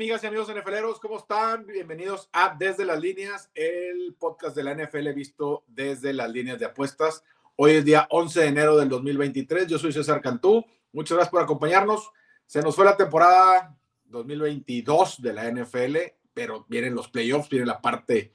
[0.00, 1.66] Amigas y amigos NFLeros, ¿cómo están?
[1.66, 6.64] Bienvenidos a Desde las Líneas, el podcast de la NFL visto desde las líneas de
[6.64, 7.22] apuestas.
[7.54, 9.66] Hoy es día 11 de enero del 2023.
[9.66, 10.64] Yo soy César Cantú.
[10.92, 12.12] Muchas gracias por acompañarnos.
[12.46, 15.96] Se nos fue la temporada 2022 de la NFL,
[16.32, 18.32] pero vienen los playoffs, viene la parte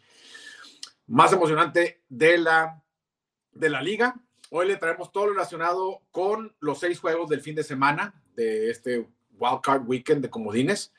[1.08, 2.84] más emocionante de la,
[3.54, 4.14] de la liga.
[4.52, 8.70] Hoy le traemos todo lo relacionado con los seis juegos del fin de semana de
[8.70, 9.09] este
[9.40, 10.94] Wildcard Weekend de comodines.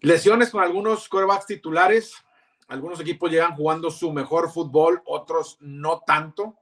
[0.00, 2.14] Lesiones con algunos quarterbacks titulares.
[2.68, 6.56] Algunos equipos llegan jugando su mejor fútbol, otros no tanto.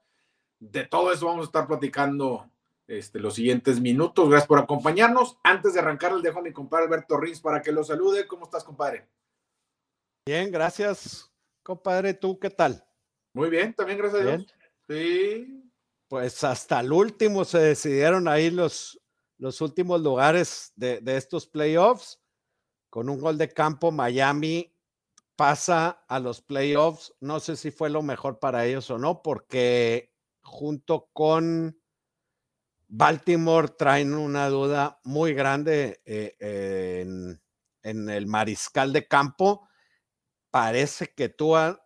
[0.59, 2.51] De todo eso vamos a estar platicando
[2.87, 4.29] este, los siguientes minutos.
[4.29, 5.39] Gracias por acompañarnos.
[5.45, 8.27] Antes de arrancar, les dejo a mi compadre Alberto Rins para que lo salude.
[8.27, 9.07] ¿Cómo estás, compadre?
[10.27, 11.31] Bien, gracias,
[11.63, 12.15] compadre.
[12.15, 12.85] ¿Tú qué tal?
[13.35, 14.47] Muy bien, también gracias a Dios.
[14.89, 15.71] Sí.
[16.09, 18.99] Pues hasta el último se decidieron ahí los,
[19.37, 22.21] los últimos lugares de, estos playoffs.
[22.91, 24.75] Con un gol de campo, Miami
[25.37, 27.15] pasa a los playoffs.
[27.21, 31.81] No sé si fue lo mejor para ellos o no, porque junto con
[32.89, 37.41] Baltimore traen una duda muy grande eh, en,
[37.83, 39.69] en, el mariscal de campo.
[40.51, 41.85] Parece que Tua,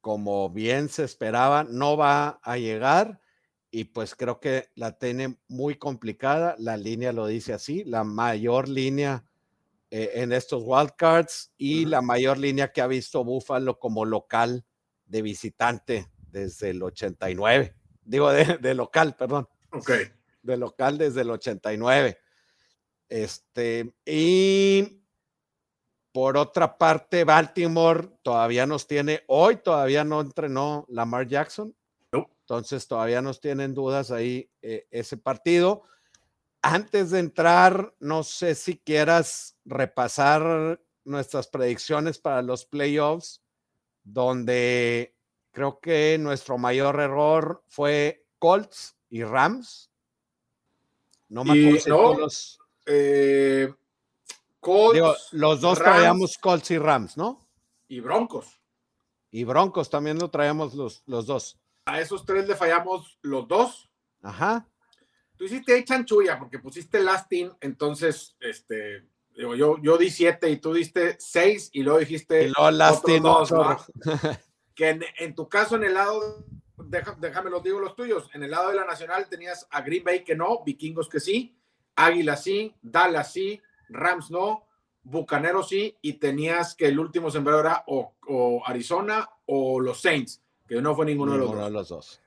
[0.00, 3.22] como bien se esperaba, no va a llegar
[3.70, 6.54] y pues creo que la tiene muy complicada.
[6.58, 9.24] La línea lo dice así, la mayor línea
[9.94, 14.64] eh, en estos wildcards y la mayor línea que ha visto Buffalo como local
[15.04, 17.76] de visitante desde el 89.
[18.02, 19.46] Digo, de, local, perdón.
[19.70, 19.90] Ok.
[20.40, 22.18] De local desde el 89.
[23.06, 25.04] Este, y
[26.10, 31.76] por otra parte, Baltimore todavía nos tiene, hoy todavía no entrenó Lamar Jackson,
[32.12, 35.82] entonces todavía nos tienen dudas ahí eh, ese partido.
[36.62, 43.42] Antes de entrar, no sé si quieras repasar nuestras predicciones para los playoffs,
[44.04, 45.16] donde
[45.50, 49.90] creo que nuestro mayor error fue Colts y Rams.
[51.28, 53.72] No me acuerdo los, eh,
[54.60, 57.44] Colts, los dos traíamos Colts y Rams, ¿no?
[57.88, 58.60] Y Broncos.
[59.30, 61.58] Y Broncos también lo traíamos los, los dos.
[61.86, 63.90] A esos tres le fallamos los dos.
[64.22, 64.68] Ajá.
[65.42, 70.72] Tú hiciste ahí chanchulla porque pusiste lasting, entonces, este, yo, yo di siete y tú
[70.72, 72.44] diste seis y luego dijiste.
[72.44, 73.20] Y luego lasting.
[73.24, 73.52] Dos,
[74.76, 76.46] que en, tu caso, en el lado,
[77.18, 80.22] déjame los digo los tuyos, en el lado de la Nacional tenías a Green Bay
[80.22, 81.56] que no, Vikingos que sí,
[81.96, 84.68] Águila sí, Dallas sí, Rams no,
[85.02, 90.80] Bucaneros sí, y tenías que el último sembrado era o Arizona o los Saints que
[90.80, 92.20] no fue ninguno, de, los dos.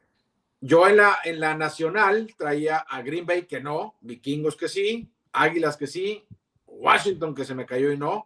[0.65, 5.07] Yo en la, en la nacional traía a Green Bay que no, Vikingos que sí,
[5.31, 6.25] Águilas que sí,
[6.65, 8.25] Washington que se me cayó y no,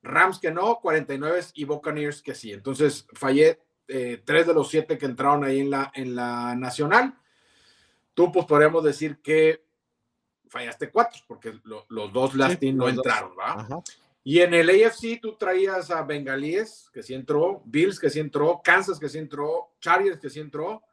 [0.00, 2.52] Rams que no, 49 y Buccaneers que sí.
[2.52, 3.58] Entonces fallé
[3.88, 7.18] eh, tres de los siete que entraron ahí en la, en la nacional.
[8.14, 9.64] Tú pues podríamos decir que
[10.48, 13.82] fallaste cuatro, porque los dos Lastin no entraron, ¿va?
[14.22, 18.60] Y en el AFC tú traías a Bengalíes, que sí entró, Bills, que sí entró,
[18.62, 20.84] Kansas, que sí entró, Chargers, que sí entró,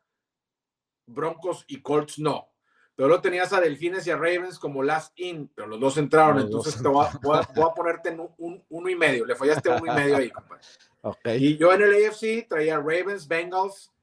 [1.06, 2.50] Broncos y Colts no.
[2.96, 6.40] Pero luego tenías a Delfines y a Ravens como last in, pero los dos entraron,
[6.40, 9.26] entonces te voy a, ponerte en un, uno y medio.
[9.26, 10.62] Le fallaste uno y medio ahí, compadre.
[11.38, 13.94] Y yo en el AFC traía Ravens, Bengals,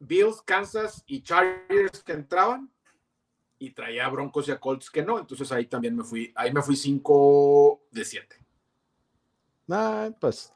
[0.00, 2.72] Bills, Kansas y Chargers que entraban
[3.58, 6.60] y traía Broncos y a Colts que no, entonces ahí también me fui, ahí me
[6.60, 8.36] fui 5 de 7.
[9.70, 10.52] Ah, pues.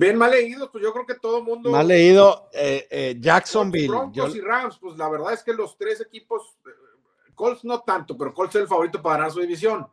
[0.00, 1.70] Bien mal leído, pues yo creo que todo el mundo.
[1.70, 3.88] Mal leído, eh, eh, Jacksonville.
[3.88, 8.16] Broncos y Rams, pues la verdad es que los tres equipos, eh, Colts no tanto,
[8.16, 9.86] pero Colts es el favorito para ganar su división.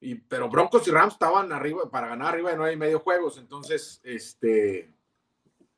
[0.00, 3.38] Y, pero Broncos y Rams estaban arriba, para ganar arriba de nueve y medio juegos,
[3.38, 4.92] entonces, este,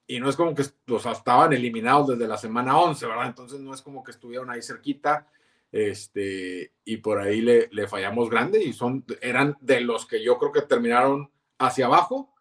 [0.08, 3.29] y no es como que los estaban eliminados desde la semana 11, ¿verdad?
[3.29, 5.29] Entonces no es como que estuvieron ahí cerquita,
[5.70, 10.38] este, y por ahí le, le fallamos grande y son, eran de los que yo
[10.38, 12.33] creo que terminaron hacia abajo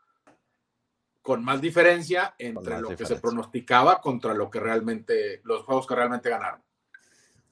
[1.24, 5.96] con más diferencia entre lo que se pronosticaba contra lo que realmente, los juegos que
[5.96, 6.62] realmente ganaron.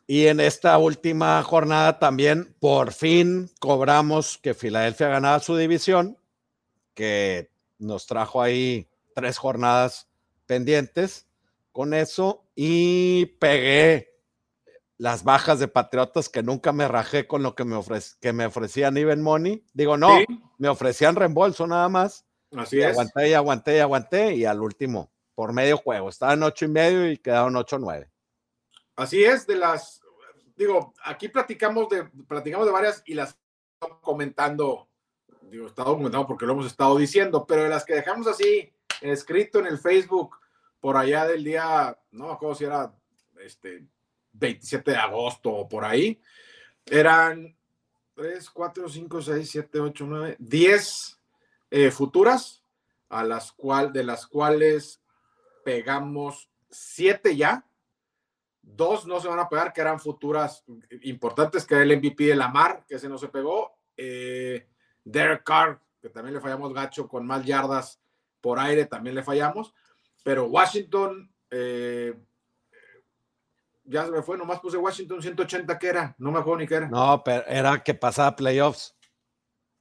[0.05, 6.17] Y en esta última jornada también, por fin cobramos que Filadelfia ganaba su división,
[6.93, 10.09] que nos trajo ahí tres jornadas
[10.45, 11.27] pendientes
[11.71, 14.11] con eso y pegué
[14.97, 17.79] las bajas de Patriotas que nunca me rajé con lo que me,
[18.19, 19.63] que me ofrecían Even Money.
[19.73, 20.19] Digo, no,
[20.57, 22.25] me ofrecían reembolso nada más.
[22.55, 22.91] Así es.
[22.91, 26.67] Aguanté y aguanté y aguanté y al último, por medio juego, estaba en ocho y
[26.69, 28.11] medio y quedaron ocho nueve.
[28.95, 30.01] Así es, de las,
[30.55, 33.37] digo, aquí platicamos de, platicamos de varias y las
[34.01, 34.89] comentando,
[35.43, 38.71] digo, está documentado porque lo hemos estado diciendo, pero de las que dejamos así
[39.01, 40.37] escrito en el Facebook
[40.79, 42.93] por allá del día, no me acuerdo si era
[43.39, 43.85] este
[44.33, 46.21] 27 de agosto o por ahí,
[46.85, 47.55] eran
[48.15, 51.20] 3, 4, 5, 6, 7, 8, 9, 10
[51.91, 52.63] futuras,
[53.09, 55.01] a las cual, de las cuales
[55.63, 57.65] pegamos 7 ya.
[58.61, 60.63] Dos no se van a pegar, que eran futuras
[61.01, 63.77] importantes, que era el MVP de Lamar, que ese no se pegó.
[63.97, 64.67] Eh,
[65.03, 67.99] Derek Carr, que también le fallamos gacho con más yardas
[68.39, 69.73] por aire, también le fallamos.
[70.23, 72.15] Pero Washington, eh,
[73.83, 76.15] ya se me fue, nomás puse Washington 180, ¿qué era?
[76.19, 76.87] No me acuerdo ni qué era.
[76.87, 78.95] No, pero era que pasaba playoffs.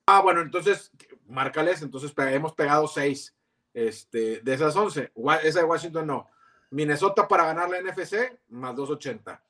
[0.06, 0.90] Ah, bueno, entonces,
[1.30, 3.36] márcales, entonces hemos pegado seis
[3.72, 5.12] este, de esas 11.
[5.42, 6.28] Esa de Washington no.
[6.70, 9.42] Minnesota para ganar la NFC, más 280.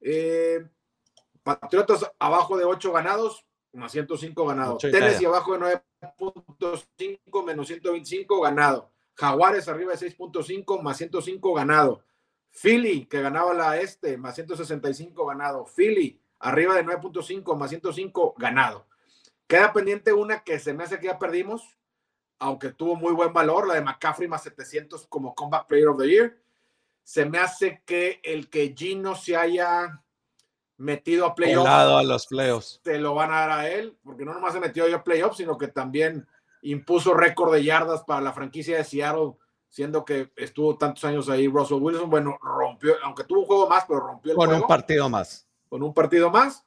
[0.00, 0.66] Eh,
[1.42, 4.82] Patriotas abajo de 8 ganados, más 105 ganados.
[4.82, 8.90] Tennessee abajo de 9.5, menos 125 ganado.
[9.14, 12.04] Jaguares arriba de 6.5, más 105 ganado.
[12.50, 15.64] Philly, que ganaba la este, más 165 ganado.
[15.64, 18.86] Philly, arriba de 9.5, más 105 ganado.
[19.50, 21.76] Queda pendiente una que se me hace que ya perdimos,
[22.38, 26.08] aunque tuvo muy buen valor, la de McCaffrey más 700 como Combat Player of the
[26.08, 26.38] Year.
[27.02, 30.04] Se me hace que el que Gino se haya
[30.76, 31.68] metido a playoffs.
[31.68, 32.80] a los playoffs.
[32.84, 35.38] Se lo van a dar a él, porque no nomás se metió yo a playoffs,
[35.38, 36.28] sino que también
[36.62, 39.32] impuso récord de yardas para la franquicia de Seattle
[39.68, 43.84] siendo que estuvo tantos años ahí Russell Wilson, bueno, rompió, aunque tuvo un juego más,
[43.88, 44.62] pero rompió el con juego.
[44.62, 45.48] un partido más.
[45.68, 46.64] Con un partido más.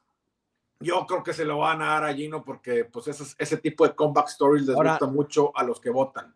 [0.80, 3.86] Yo creo que se lo van a dar a Gino porque pues ese, ese tipo
[3.86, 6.34] de comeback stories les gusta mucho a los que votan.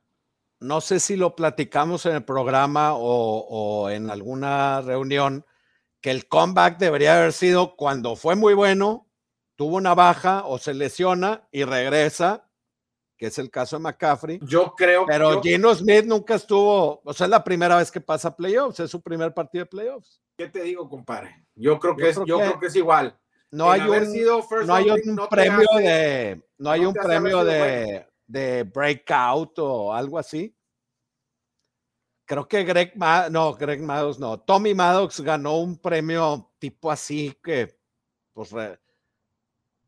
[0.60, 3.00] No sé si lo platicamos en el programa o,
[3.48, 5.44] o en alguna reunión,
[6.00, 9.06] que el comeback debería haber sido cuando fue muy bueno,
[9.56, 12.48] tuvo una baja o se lesiona y regresa
[13.18, 14.38] que es el caso de McCaffrey.
[14.42, 18.34] Yo creo Pero Gino Smith nunca estuvo, o sea, es la primera vez que pasa
[18.34, 20.22] playoffs, es su primer partido de playoffs.
[20.38, 21.44] ¿Qué te digo, compadre?
[21.56, 23.18] Yo creo que, yo es, creo yo que, creo que es igual.
[23.50, 27.84] No hay un, no hay un no premio hace, de, no hay un premio de,
[27.84, 28.06] bueno.
[28.26, 30.54] de breakout o algo así.
[32.26, 32.92] Creo que Greg,
[33.30, 37.74] no, Greg Maddox no, Tommy Maddox ganó un premio tipo así que,
[38.34, 38.50] pues,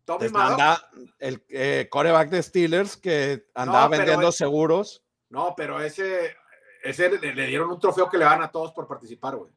[0.07, 5.05] Tommy anda, el eh, coreback de Steelers que andaba no, vendiendo ese, seguros.
[5.29, 6.35] No, pero ese,
[6.83, 9.53] ese le, le, dieron un trofeo que le dan a todos por participar, güey.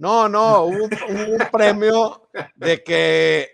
[0.00, 2.22] No, no, un, un premio
[2.54, 3.50] de que,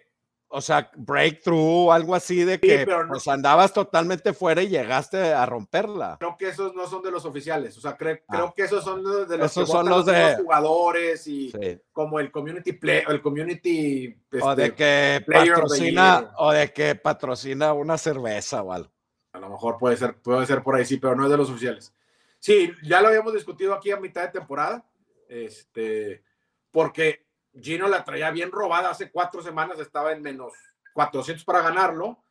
[0.46, 5.32] o sea, breakthrough, algo así de que sí, no, pues andabas totalmente fuera y llegaste
[5.34, 6.19] a romperla.
[6.20, 8.32] Creo que esos no son de los oficiales, o sea, creo, ah.
[8.32, 11.81] creo que esos son de los, esos son los de los jugadores y sí.
[11.90, 17.72] como el community play, el community este, o de que patrocina o de que patrocina
[17.72, 18.93] una cerveza o algo.
[19.32, 21.50] A lo mejor puede ser, puede ser por ahí, sí, pero no es de los
[21.50, 21.93] oficiales.
[22.38, 24.88] Sí, ya lo habíamos discutido aquí a mitad de temporada,
[25.28, 26.22] este,
[26.71, 27.27] porque
[27.61, 30.53] Gino la traía bien robada hace cuatro semanas, estaba en menos
[30.93, 32.23] 400 para ganarlo.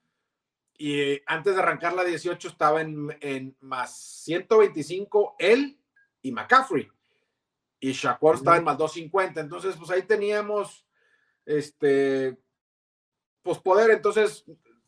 [0.78, 5.80] Y antes de arrancar la 18 estaba en, en más 125 él
[6.22, 6.90] y McCaffrey.
[7.80, 9.40] Y Shakur estaba en más 250.
[9.40, 10.86] Entonces, pues ahí teníamos
[11.46, 12.38] este,
[13.42, 13.92] pues poder.
[13.92, 14.44] Entonces,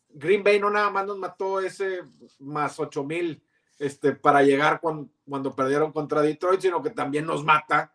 [0.09, 2.01] Green Bay no nada más nos mató ese
[2.39, 3.43] más 8 mil
[3.79, 7.93] este, para llegar con, cuando perdieron contra Detroit, sino que también nos mata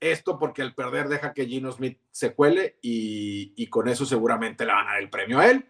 [0.00, 4.64] esto porque al perder deja que Gino Smith se cuele y, y, con eso seguramente
[4.64, 5.66] le van a dar el premio a él.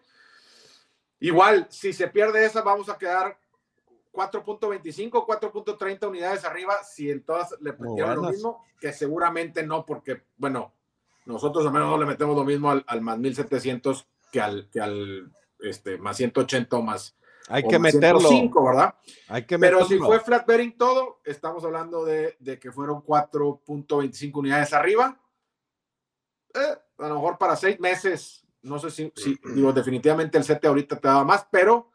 [1.19, 3.37] Igual, si se pierde esa, vamos a quedar
[4.11, 10.23] 4.25, 4.30 unidades arriba, si en todas le metieron lo mismo, que seguramente no, porque,
[10.37, 10.73] bueno,
[11.25, 14.79] nosotros al menos no le metemos lo mismo al, al más 1700 que al, que
[14.79, 17.15] al este, más 180 o más
[17.49, 18.19] hay que meterlo.
[18.19, 18.95] 105, ¿verdad?
[19.27, 24.31] Hay que Pero si fue flat bearing todo, estamos hablando de, de que fueron 4.25
[24.35, 25.19] unidades arriba.
[26.53, 30.67] Eh, a lo mejor para seis meses, no sé si, si, digo, definitivamente el 7
[30.67, 31.91] ahorita te daba más, pero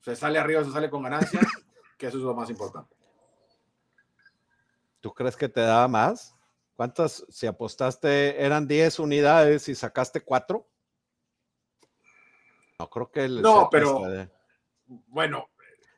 [0.00, 1.40] se sale arriba, se sale con ganancia,
[1.96, 2.94] que eso es lo más importante.
[5.00, 6.36] ¿Tú crees que te daba más?
[6.74, 10.66] ¿Cuántas, si apostaste, eran 10 unidades y sacaste 4?
[12.78, 14.00] No, creo que el No, pero...
[14.00, 14.41] De
[15.08, 15.48] bueno,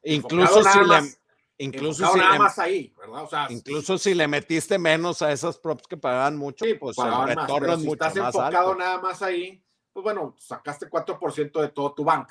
[0.03, 1.21] incluso si le, más,
[1.59, 3.23] incluso si nada le, más ahí, ¿verdad?
[3.23, 6.97] O sea, incluso si le metiste menos a esas props que pagaban mucho, sí, pues
[6.99, 8.79] el retorno más, es si mucho estás más enfocado alto.
[8.79, 12.31] nada más ahí, pues bueno, sacaste 4% de todo tu bank.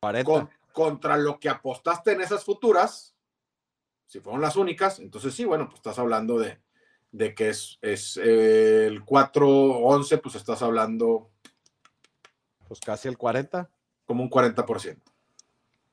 [0.00, 0.30] 40.
[0.30, 3.16] Con, contra lo que apostaste en esas futuras,
[4.06, 6.60] si fueron las únicas, entonces sí, bueno, pues estás hablando de,
[7.10, 11.30] de que es, es eh, el 4-11, pues estás hablando
[12.66, 13.70] Pues casi el 40.
[14.06, 15.02] Como un 40%.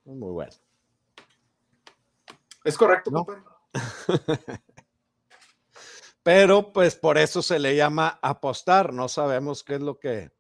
[0.05, 0.51] Muy bueno.
[2.63, 3.25] Es correcto, No.
[6.23, 8.93] Pero pues por eso se le llama apostar.
[8.93, 10.31] No sabemos qué es lo que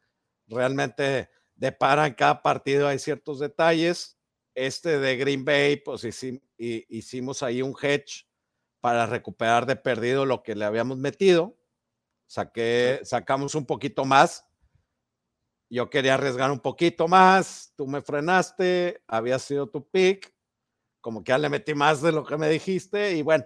[0.47, 2.87] realmente depara en cada partido.
[2.87, 4.17] Hay ciertos detalles.
[4.55, 8.25] Este de Green Bay, pues hici- hi- hicimos ahí un hedge
[8.79, 11.55] para recuperar de perdido lo que le habíamos metido.
[12.25, 14.45] Saqué, sacamos un poquito más.
[15.69, 17.73] Yo quería arriesgar un poquito más.
[17.75, 19.03] Tú me frenaste.
[19.07, 20.33] Había sido tu pick.
[21.01, 23.13] Como que ya le metí más de lo que me dijiste.
[23.13, 23.45] Y bueno,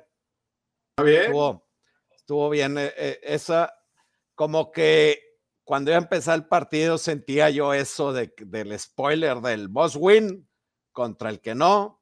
[0.92, 1.22] ¿Está bien?
[1.24, 1.68] estuvo,
[2.12, 2.78] estuvo bien.
[2.78, 3.74] eh, eh, esa,
[4.36, 5.22] como que
[5.64, 10.50] cuando iba a empezar el partido sentía yo eso de, del spoiler del boss win
[10.92, 12.02] contra el que no.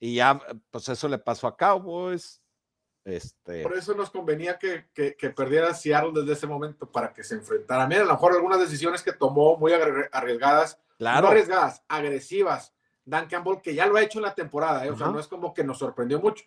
[0.00, 2.41] Y ya, pues eso le pasó a Cowboys.
[3.04, 7.24] Este, Por eso nos convenía que, que, que perdiera Seattle desde ese momento para que
[7.24, 7.86] se enfrentara.
[7.86, 12.72] Mira, a lo mejor algunas decisiones que tomó muy arriesgadas, claro, no arriesgadas, agresivas.
[13.04, 14.90] Dan Campbell, que ya lo ha hecho en la temporada, ¿eh?
[14.90, 16.44] o sea, no es como que nos sorprendió mucho.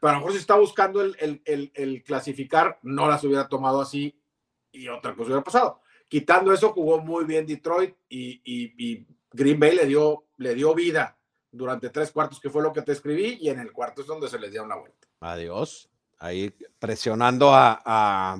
[0.00, 3.48] Pero a lo mejor si está buscando el, el, el, el clasificar, no las hubiera
[3.48, 4.16] tomado así
[4.70, 5.80] y otra cosa hubiera pasado.
[6.06, 10.72] Quitando eso, jugó muy bien Detroit y, y, y Green Bay le dio, le dio
[10.72, 11.17] vida
[11.50, 14.28] durante tres cuartos, que fue lo que te escribí, y en el cuarto es donde
[14.28, 15.08] se les dio una vuelta.
[15.20, 15.90] adiós.
[16.20, 18.36] Ahí presionando a, a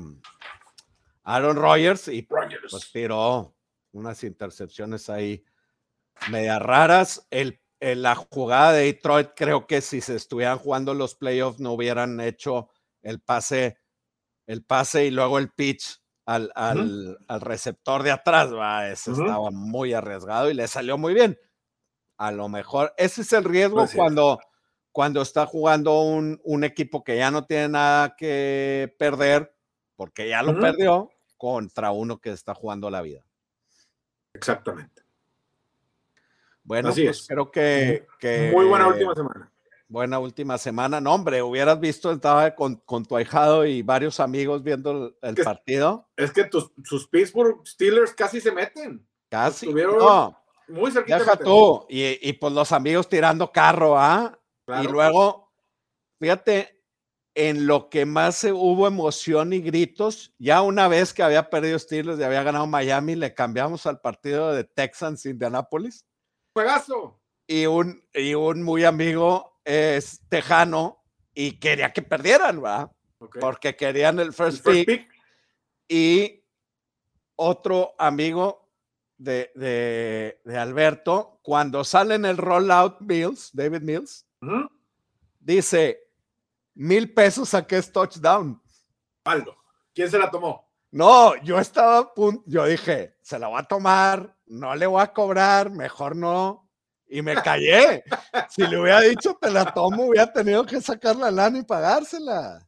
[1.22, 2.70] Aaron Rodgers y Rodgers.
[2.70, 3.54] pues tiró
[3.92, 5.44] unas intercepciones ahí
[6.30, 7.26] media raras.
[7.30, 11.72] El, en la jugada de Detroit, creo que si se estuvieran jugando los playoffs, no
[11.72, 12.68] hubieran hecho
[13.02, 13.78] el pase,
[14.46, 18.52] el pase y luego el pitch al, al, al receptor de atrás.
[18.52, 18.88] ¿va?
[18.90, 21.38] Ese estaba muy arriesgado y le salió muy bien.
[22.18, 24.38] A lo mejor, ese es el riesgo cuando,
[24.92, 29.54] cuando está jugando un, un equipo que ya no tiene nada que perder,
[29.96, 33.24] porque ya lo perdió, contra uno que está jugando la vida.
[34.34, 35.02] Exactamente.
[36.64, 37.26] Bueno, Así pues es.
[37.26, 39.52] creo que, que Muy buena última semana.
[39.88, 41.00] buena última semana.
[41.00, 45.34] No, hombre, hubieras visto, estaba con, con tu ahijado y varios amigos viendo el, el
[45.34, 46.08] Que- partido.
[46.16, 49.06] Es que tus, sus Pittsburgh Steelers casi se meten.
[49.30, 49.72] Casi.
[49.72, 51.18] No, Muy cerquita.
[51.18, 51.86] deja tú.
[51.88, 54.38] Y, y pues los amigos tirando carro, ¿ah?
[54.66, 54.84] Claro.
[54.84, 55.52] Y luego,
[56.20, 56.82] fíjate,
[57.34, 62.18] en lo que más hubo emoción y gritos, ya una vez que había perdido Steelers
[62.18, 66.04] y había ganado Miami, le cambiamos al partido de Texans Indianapolis.
[66.54, 67.20] Juegazo.
[67.46, 72.90] y un, y un muy amigo es tejano y quería que perdieran, ¿va?
[73.20, 73.38] Ok.
[73.40, 75.08] Porque querían el El first, first pick, pick.
[75.88, 76.44] y
[77.36, 78.67] otro amigo
[79.18, 84.26] de, de, de Alberto, cuando sale en el rollout Mills, David Mills,
[85.40, 86.00] dice,
[86.74, 88.62] mil pesos a que es touchdown.
[89.24, 89.56] Aldo.
[89.94, 90.68] ¿Quién se la tomó?
[90.90, 95.02] No, yo estaba a punto, yo dije, se la voy a tomar, no le voy
[95.02, 96.70] a cobrar, mejor no.
[97.06, 98.04] Y me callé.
[98.50, 102.66] Si le hubiera dicho te la tomo, hubiera tenido que sacar la lana y pagársela.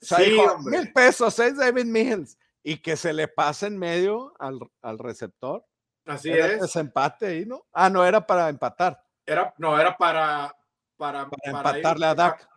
[0.00, 2.38] O sea, Sí, dijo, mil pesos, es David Mills.
[2.62, 5.64] Y que se le pase en medio al, al receptor.
[6.06, 6.60] Así Era es.
[6.60, 7.66] desempate ahí, ¿no?
[7.72, 9.02] Ah, no, era para empatar.
[9.26, 10.54] Era, no, era para.
[10.96, 12.48] Para, Para para empatarle ir- a Dak.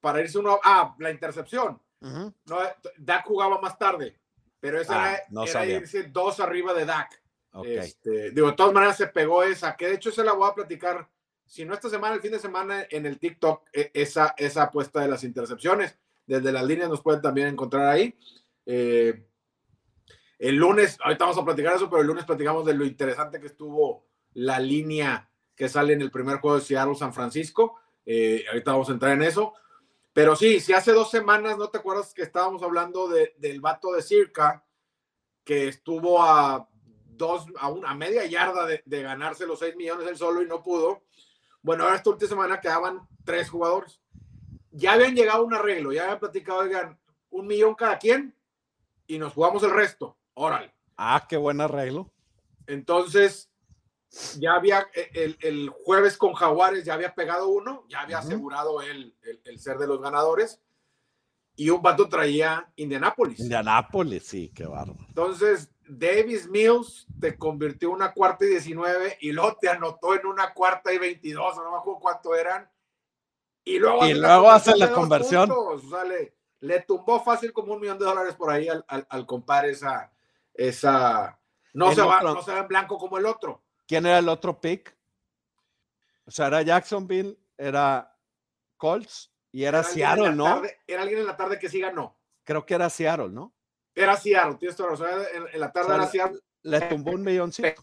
[0.00, 0.58] Para irse uno.
[0.64, 1.80] Ah, la intercepción.
[2.00, 2.34] Ujú.
[2.46, 4.18] No, eh, Dak jugaba más tarde.
[4.60, 7.22] Pero esa Ah, era, no era irse dos arriba de Dak.
[7.52, 7.66] Ok.
[7.66, 10.54] Este, digo, de todas maneras se pegó esa, que de hecho se la voy a
[10.54, 11.08] platicar,
[11.46, 15.00] si no esta semana, el fin de semana en el TikTok, e- esa, esa apuesta
[15.00, 15.96] de las intercepciones.
[16.26, 18.18] Desde las líneas nos pueden también encontrar ahí.
[18.66, 19.24] Eh,
[20.38, 23.46] el lunes, ahorita vamos a platicar eso, pero el lunes platicamos de lo interesante que
[23.48, 27.76] estuvo la línea que sale en el primer juego de Seattle San Francisco.
[28.06, 29.54] Eh, ahorita vamos a entrar en eso.
[30.12, 33.92] Pero sí, si hace dos semanas, ¿no te acuerdas que estábamos hablando de- del vato
[33.92, 34.64] de Circa,
[35.44, 36.68] que estuvo a
[37.06, 40.62] dos, a una media yarda de, de ganarse los 6 millones él solo y no
[40.62, 41.02] pudo?
[41.62, 44.00] Bueno, ahora esta última semana quedaban tres jugadores.
[44.70, 46.98] Ya habían llegado a un arreglo, ya habían platicado, oigan,
[47.30, 48.36] un millón cada quien
[49.06, 50.17] y nos jugamos el resto.
[50.40, 50.72] Órale.
[50.96, 52.12] Ah, qué buen arreglo.
[52.66, 53.50] Entonces,
[54.38, 58.80] ya había eh, el, el jueves con Jaguares, ya había pegado uno, ya había asegurado
[58.82, 60.60] el, el- el ser de los ganadores.
[61.56, 63.40] Y un vato traía Indianápolis.
[63.40, 65.04] Indianápolis, sí, qué bárbaro.
[65.08, 70.24] Entonces, Davis Mills te convirtió en una cuarta y 19 y luego te anotó en
[70.26, 72.70] una cuarta y 22, no me acuerdo cuánto eran.
[73.64, 75.48] Y luego, Y hace luego hace la de dos conversión.
[75.48, 75.84] puntos.
[75.84, 79.04] O sea, le, le tumbó fácil como un millón de dólares por ahí al, al,
[79.10, 80.12] al compadre esa.
[80.58, 81.40] Esa
[81.72, 83.62] no, se va, no se va en blanco como el otro.
[83.86, 84.94] ¿Quién era el otro pick?
[86.26, 88.14] O sea, era Jacksonville, era
[88.76, 90.44] Colts y era, en Seattle, ¿no?
[90.44, 92.18] tarde- era alguien en la tarde que sí ganó.
[92.44, 93.54] Creo que era Seattle, ¿no?
[93.94, 95.08] Era Seattle, tienes toda razón.
[95.34, 96.40] En, en la tarde O sea, era Seattle.
[96.62, 97.82] le tumbó un milloncito.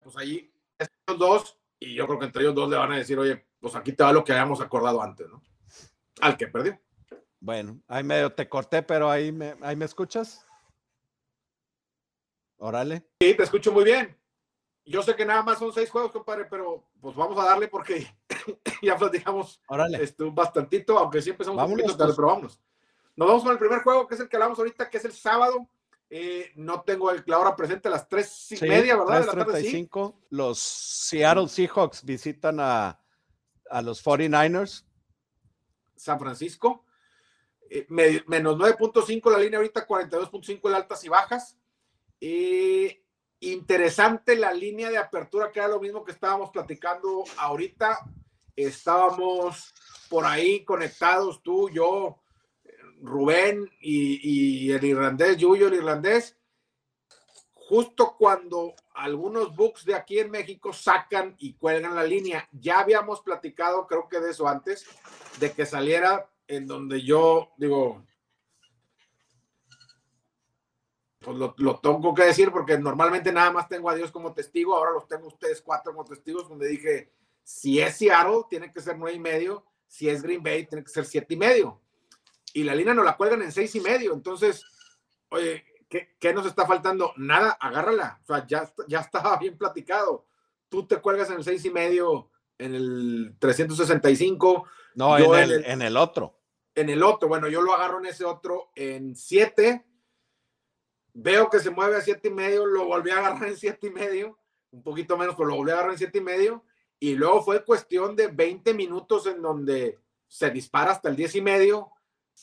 [0.00, 3.18] Pues ahí, estos dos, y yo creo que entre ellos dos le van a decir,
[3.18, 5.42] oye, pues aquí te va lo que habíamos acordado antes, ¿no?
[6.20, 6.78] Al que perdió.
[7.40, 10.44] Bueno, ahí medio te corté, pero ahí me, ahí me escuchas.
[12.58, 13.06] Órale.
[13.20, 14.16] Sí, te escucho muy bien.
[14.84, 18.06] Yo sé que nada más son seis juegos, compadre, pero pues vamos a darle porque
[18.82, 20.02] ya platicamos Órale.
[20.02, 22.16] esto bastantito, aunque sí empezamos Vámonos, un poquito tarde, pues.
[22.16, 22.60] pero vámonos.
[23.16, 25.12] Nos vamos con el primer juego, que es el que hablamos ahorita, que es el
[25.12, 25.68] sábado.
[26.08, 29.20] Eh, no tengo el, la hora presente a las tres y Sí, media, ¿verdad?
[29.20, 29.88] De la tarde, sí.
[29.88, 30.14] 3:35.
[30.30, 33.00] Los Seattle Seahawks visitan a,
[33.68, 34.84] a los 49ers.
[35.96, 36.84] San Francisco.
[37.70, 41.56] Eh, me- menos 9.5 la línea ahorita, 42.5 el altas y bajas.
[42.20, 43.02] Eh,
[43.40, 47.98] interesante la línea de apertura, que era lo mismo que estábamos platicando ahorita.
[48.54, 49.74] Estábamos
[50.08, 52.18] por ahí conectados, tú, yo,
[53.02, 56.36] Rubén y, y el irlandés, Yuyo, el irlandés.
[57.52, 63.20] Justo cuando algunos books de aquí en México sacan y cuelgan la línea, ya habíamos
[63.20, 64.86] platicado, creo que de eso antes,
[65.40, 68.06] de que saliera en donde yo digo,
[71.20, 74.92] pues lo, tengo que decir porque normalmente nada más tengo a Dios como testigo, ahora
[74.92, 77.12] los tengo ustedes cuatro como testigos, donde dije,
[77.42, 80.90] si es Seattle, tiene que ser nueve y medio, si es Green Bay, tiene que
[80.90, 81.80] ser siete y medio.
[82.52, 84.64] Y la línea nos la cuelgan en seis y medio, entonces,
[85.30, 87.12] oye, ¿qué, qué nos está faltando?
[87.16, 90.26] Nada, agárrala, ya, ya estaba bien platicado.
[90.68, 95.52] Tú te cuelgas en el seis y medio, en el 365, No, en en el,
[95.52, 96.40] el- en el otro.
[96.74, 99.86] en el otro, bueno, yo lo agarro en ese otro en 7.
[101.14, 103.90] Veo que se mueve a siete y medio, lo volví a agarrar en siete y
[103.90, 104.38] medio,
[104.70, 106.64] un poquito menos, pero lo volví a agarrar en siete y medio.
[106.98, 111.40] Y luego fue cuestión de 20 minutos en donde se dispara hasta el 10 y
[111.42, 111.90] medio.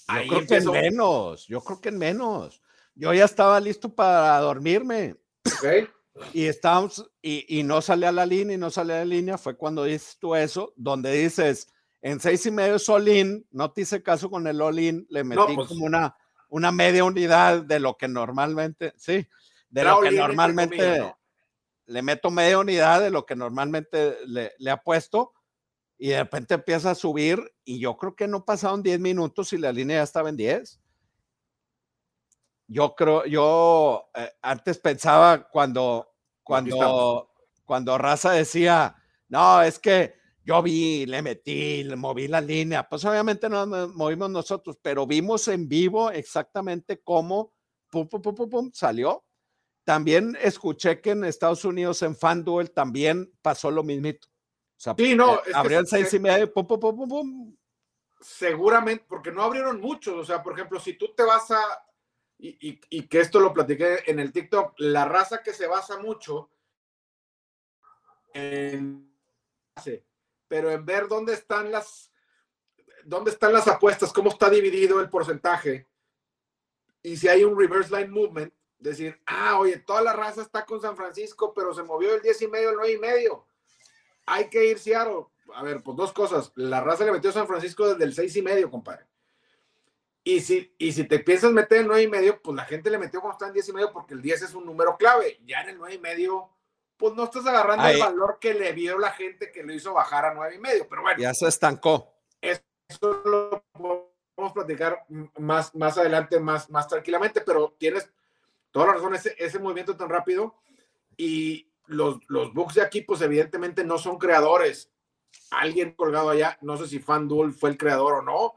[0.08, 1.48] Yo creo que en menos.
[1.48, 2.62] Yo creo que en menos.
[2.96, 5.16] Yo ya estaba listo para dormirme.
[5.46, 5.90] ¿ok?
[6.34, 9.38] Y estábamos, y, y no salía la línea y no salía la línea.
[9.40, 11.68] Fue cuando dices tú eso, donde dices
[12.04, 13.48] en seis y medio es all-in.
[13.50, 15.08] No te hice caso con el all-in.
[15.10, 16.16] Le metí pues- como una,
[16.50, 19.26] una media unidad de lo que normalmente, sí,
[19.70, 21.16] de lo que normalmente
[21.86, 25.34] le meto media unidad de lo que normalmente le, le ha puesto.
[25.98, 27.40] Y de repente empieza a subir.
[27.64, 30.82] Y yo creo que no pasaron 10 minutos y la línea ya estaba en 10.
[32.68, 36.14] Yo creo, yo eh, antes pensaba cuando,
[36.44, 37.32] cuando,
[37.64, 38.94] cuando Raza decía,
[39.30, 42.88] no, es que yo vi, le metí, le moví la línea.
[42.88, 47.54] Pues obviamente no nos movimos nosotros, pero vimos en vivo exactamente cómo
[47.90, 49.24] pum, pum, pum, pum, pum, salió.
[49.86, 54.28] También escuché que en Estados Unidos en FanDuel también pasó lo mismito.
[54.28, 57.10] O sea, Sí, no, eh, abrió el se- seis y medio, pum, pum, pum, pum,
[57.10, 57.56] pum.
[58.20, 61.62] seguramente, porque no abrieron muchos, o sea, por ejemplo, si tú te vas a,
[62.40, 66.50] y que esto lo platiqué en el TikTok, la raza que se basa mucho
[68.34, 69.14] en,
[70.54, 72.12] pero en ver dónde están las,
[73.06, 75.88] dónde están las apuestas, cómo está dividido el porcentaje,
[77.02, 80.80] y si hay un reverse line movement, decir, ah, oye, toda la raza está con
[80.80, 83.48] San Francisco, pero se movió del 10 y medio al 9 y medio.
[84.28, 85.26] Hay que ir Seattle.
[85.56, 86.52] A ver, pues dos cosas.
[86.54, 89.08] La raza le metió a San Francisco desde el 6 y medio, compadre.
[90.24, 93.00] Y si, y si te piensas meter en 9 y medio, pues la gente le
[93.00, 95.42] metió cuando está en 10 y medio porque el 10 es un número clave.
[95.48, 96.52] Ya en el 9 y medio,
[97.04, 97.96] pues no estás agarrando Ahí.
[97.96, 100.88] el valor que le vio la gente que lo hizo bajar a 9 y medio.
[100.88, 102.14] Pero bueno, Ya se estancó.
[102.40, 102.62] eso
[103.26, 105.04] lo podemos platicar
[105.38, 108.10] más, más adelante, más, más tranquilamente, pero tienes
[108.72, 110.56] toda la razón, ese, ese movimiento tan rápido
[111.18, 114.90] y los, los books de aquí, pues evidentemente no son creadores.
[115.52, 118.54] Alguien colgado allá, no sé si FanDuel fue el creador o no,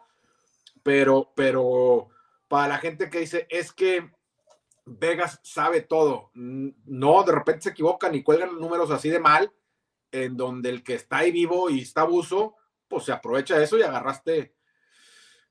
[0.85, 2.11] pero, pero
[2.47, 4.09] para la gente que dice, es que
[4.87, 6.31] Vegas sabe todo.
[6.35, 9.53] No, de repente se equivocan y cuelgan números así de mal,
[10.13, 12.55] en donde el que está ahí vivo y está abuso,
[12.89, 14.55] pues se aprovecha eso y agarraste.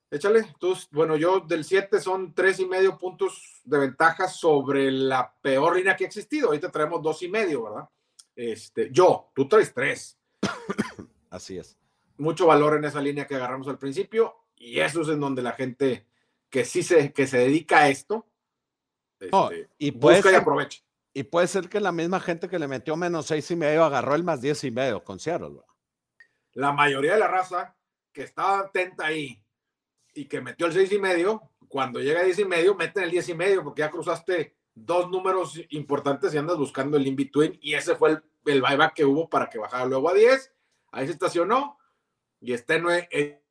[0.10, 0.40] Échale.
[0.40, 5.76] Entonces, bueno, yo del 7 son tres y medio puntos de ventaja sobre la peor
[5.76, 6.48] línea que ha existido.
[6.48, 7.90] Ahorita traemos dos y medio, ¿verdad?
[8.36, 10.18] Este, yo, tú traes tres.
[11.30, 11.78] Así es.
[12.18, 15.52] Mucho valor en esa línea que agarramos al principio y eso es en donde la
[15.52, 16.06] gente
[16.50, 18.26] que sí se, que se dedica a esto,
[19.32, 20.82] No, este, y puede busca y ser- aprovecha.
[21.14, 24.16] Y puede ser que la misma gente que le metió menos seis y medio agarró
[24.16, 25.62] el más diez y medio con Seattle.
[26.54, 27.76] la mayoría de la raza
[28.12, 29.42] que estaba atenta ahí
[30.14, 33.12] y que metió el seis y medio, cuando llega a 10 y medio, meten el
[33.12, 37.74] 10 y medio porque ya cruzaste dos números importantes y andas buscando el in-between y
[37.74, 40.54] ese fue el, el buyback que hubo para que bajara luego a 10.
[40.92, 41.78] Ahí se estacionó
[42.40, 42.86] y está en,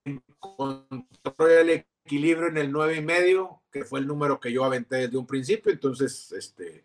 [0.05, 0.97] en control
[1.39, 5.17] del equilibrio en el nueve y medio, que fue el número que yo aventé desde
[5.17, 5.73] un principio.
[5.73, 6.85] Entonces, este,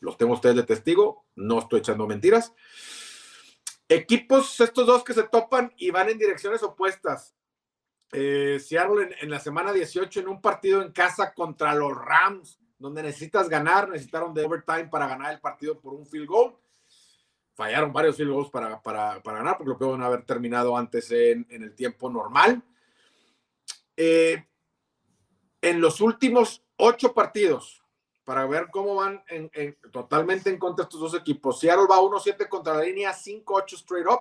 [0.00, 1.26] los tengo ustedes de testigo.
[1.34, 2.52] No estoy echando mentiras.
[3.88, 7.34] Equipos, estos dos que se topan y van en direcciones opuestas.
[8.12, 13.02] Eh, Seattle en, la semana 18 en un partido en casa contra los Rams, donde
[13.02, 16.56] necesitas ganar, necesitaron de overtime para ganar el partido por un field goal.
[17.54, 21.46] Fallaron varios field goals para, para, para ganar, porque lo pueden haber terminado antes en,
[21.50, 22.62] en el tiempo normal.
[23.96, 24.44] Eh,
[25.62, 27.82] en los últimos ocho partidos,
[28.28, 29.50] para ver cómo van en,
[29.90, 31.60] totalmente en contra estos dos equipos.
[31.60, 34.20] Seattle va 1-7 contra la línea, 5-8 straight up.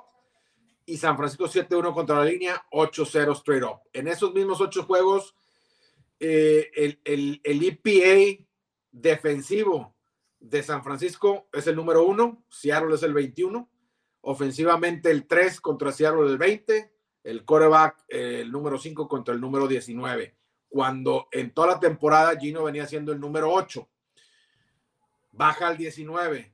[0.86, 3.82] Y San Francisco 7-1 contra la línea, 8-0 straight up.
[3.92, 5.36] En esos mismos ocho juegos,
[6.22, 8.46] eh, el, el, el, EPA
[8.94, 9.94] defensivo
[10.40, 13.70] de San Francisco es el número uno, Seattle es el 21.
[14.22, 16.94] Ofensivamente, el 3 contra Seattle el 20.
[17.26, 20.37] El coreback, el número 5 contra el número 19
[20.70, 23.88] cuando en toda la temporada Gino venía siendo el número 8.
[25.32, 26.54] Baja al 19.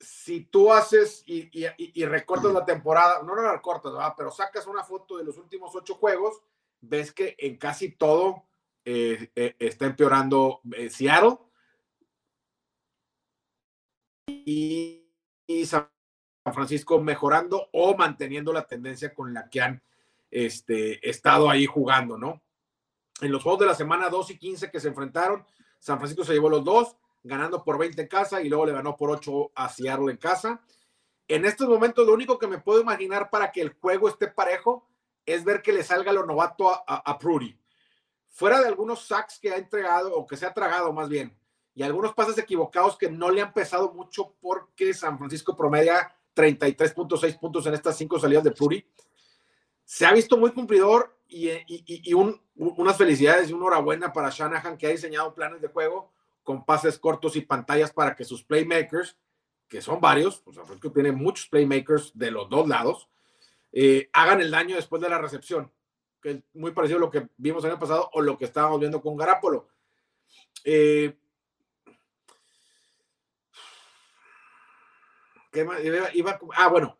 [0.00, 5.24] Si tú haces y, recortas la temporada, no la recortas, pero sacas una foto de
[5.24, 6.40] los últimos ocho juegos,
[6.80, 8.44] ves que en casi todo
[8.84, 11.38] eh, eh, está empeorando eh, Seattle.
[14.26, 15.04] Y,
[15.46, 15.88] y, San
[16.52, 19.82] Francisco mejorando o manteniendo la tendencia con la que han
[20.30, 22.42] este, estado ahí jugando, ¿no?
[23.20, 25.44] En los juegos de la semana 2 y 15 que se enfrentaron,
[25.78, 28.96] San Francisco se llevó los dos, ganando por 20 en casa y luego le ganó
[28.96, 30.60] por 8 a Seattle en casa.
[31.26, 34.88] En estos momentos, lo único que me puedo imaginar para que el juego esté parejo
[35.26, 37.18] es ver que le salga lo novato a, a.
[38.28, 41.36] Fuera de algunos sacks que ha entregado o que se ha tragado más bien,
[41.74, 47.38] y algunos pases equivocados que no le han pesado mucho porque San Francisco promedia 33.6
[47.38, 48.84] puntos en estas cinco salidas de Prudy.
[49.88, 51.48] Se ha visto muy cumplidor y,
[52.56, 56.98] unas felicidades y una enhorabuena para Shanahan que ha diseñado planes de juego con pases
[56.98, 59.16] cortos y pantallas para que sus playmakers,
[59.66, 63.08] que son varios, pues que tiene muchos playmakers de los dos lados,
[63.72, 65.72] eh, hagan el daño después de la recepción,
[66.20, 68.80] que es muy parecido a lo que vimos el año pasado o lo que estábamos
[68.80, 69.70] viendo con Garapolo.
[70.64, 71.16] Eh,
[76.56, 76.98] ah, bueno,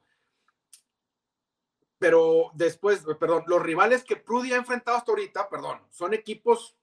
[1.99, 6.77] pero después, perdón, los rivales que Prudy ha enfrentado hasta ahorita, perdón, son equipos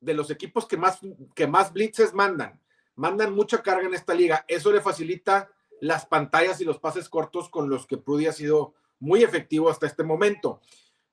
[0.00, 1.00] de los equipos que más,
[1.34, 2.60] que más blitzes mandan.
[2.94, 4.44] Mandan mucha carga en esta liga.
[4.46, 5.50] Eso le facilita
[5.80, 9.86] las pantallas y los pases cortos con los que Prudy ha sido muy efectivo hasta
[9.86, 10.60] este momento.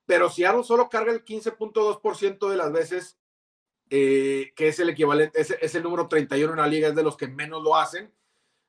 [0.06, 3.18] Pero si Aaron solo carga el 15.2% de las veces,
[3.90, 7.02] eh, que es el equivalente, es, es el número 31 en la liga, es de
[7.02, 8.12] los que menos lo hacen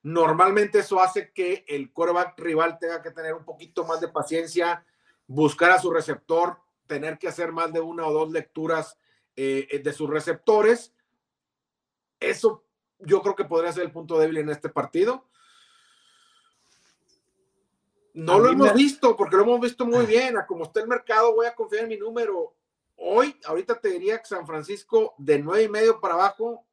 [0.04, 4.86] Normalmente eso hace que el quarterback rival tenga que tener un poquito más de paciencia,
[5.28, 8.98] buscar a su receptor, tener que hacer más de una o dos lecturas
[9.38, 10.94] eh, de sus receptores.
[12.20, 12.66] Eso
[13.00, 15.30] yo creo que podría ser el punto débil en este partido.
[18.13, 20.38] No lo hemos visto porque lo hemos visto muy bien.
[20.38, 22.56] A como está el mercado, voy a confiar en mi número.
[22.98, 26.66] Hoy, ahorita te diría que San Francisco de nueve y medio para abajo,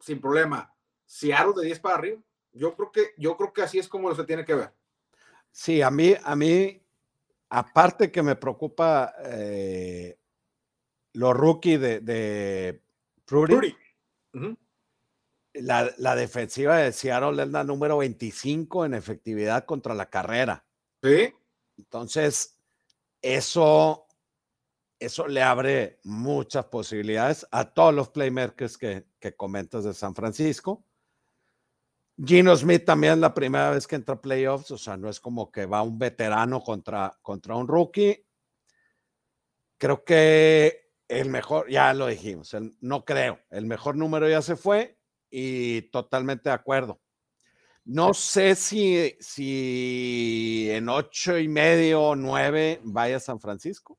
[0.00, 0.74] sin problema.
[1.04, 2.20] Seattle de 10 para arriba.
[2.52, 4.72] Yo creo que, yo creo que así es como se tiene que ver.
[5.50, 6.82] Sí, a mí, a mí,
[7.50, 10.18] aparte que me preocupa eh,
[11.12, 12.82] los rookies de, de
[15.54, 20.64] la, la, defensiva de Seattle es la número 25 en efectividad contra la carrera.
[21.02, 21.34] Sí.
[21.76, 22.58] Entonces,
[23.20, 24.06] eso,
[24.98, 30.84] eso le abre muchas posibilidades a todos los playmakers que, que comentas de San Francisco.
[32.24, 35.18] Gino Smith también es la primera vez que entra a playoffs, o sea, no es
[35.18, 38.24] como que va un veterano contra, contra un rookie.
[39.76, 44.98] Creo que el mejor, ya lo dijimos, no creo, el mejor número ya se fue
[45.30, 47.00] y totalmente de acuerdo.
[47.84, 53.98] No sé si, si en ocho y medio o nueve vaya a San Francisco,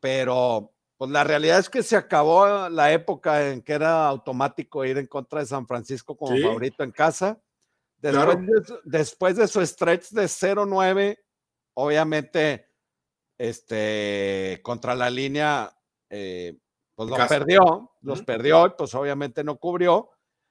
[0.00, 4.98] pero pues la realidad es que se acabó la época en que era automático ir
[4.98, 7.40] en contra de San Francisco como favorito en casa.
[7.96, 11.18] Después, de, después de su stretch de 0-9,
[11.72, 12.68] obviamente,
[13.38, 15.74] este, contra la línea,
[16.10, 16.58] eh,
[16.94, 20.10] pues los perdió, los perdió y pues obviamente no cubrió.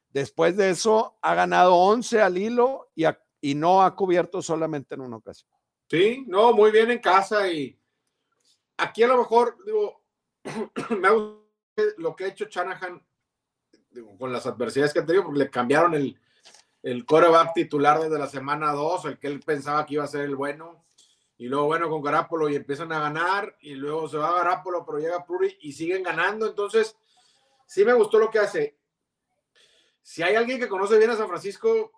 [0.09, 3.03] Después de eso, ha ganado 11 al hilo y,
[3.39, 5.51] y no ha cubierto solamente en una ocasión.
[5.87, 7.79] Sí, no, muy bien en casa y
[8.77, 9.98] aquí a lo mejor, digo,
[10.99, 11.39] me gusta
[11.97, 13.01] lo que ha hecho Shanahan
[14.17, 16.19] con las adversidades que ha tenido, porque le cambiaron el,
[16.83, 20.21] el coreback titular desde la semana 2, el que él pensaba que iba a ser
[20.21, 20.85] el bueno.
[21.37, 24.99] y luego bueno con Garapolo y empiezan a ganar y luego se va Garapolo pero
[24.99, 26.47] llega Puri y siguen ganando.
[26.47, 26.95] Entonces
[27.65, 28.77] sí me gustó lo que hace.
[30.01, 31.91] Si hay alguien que conoce bien a San Francisco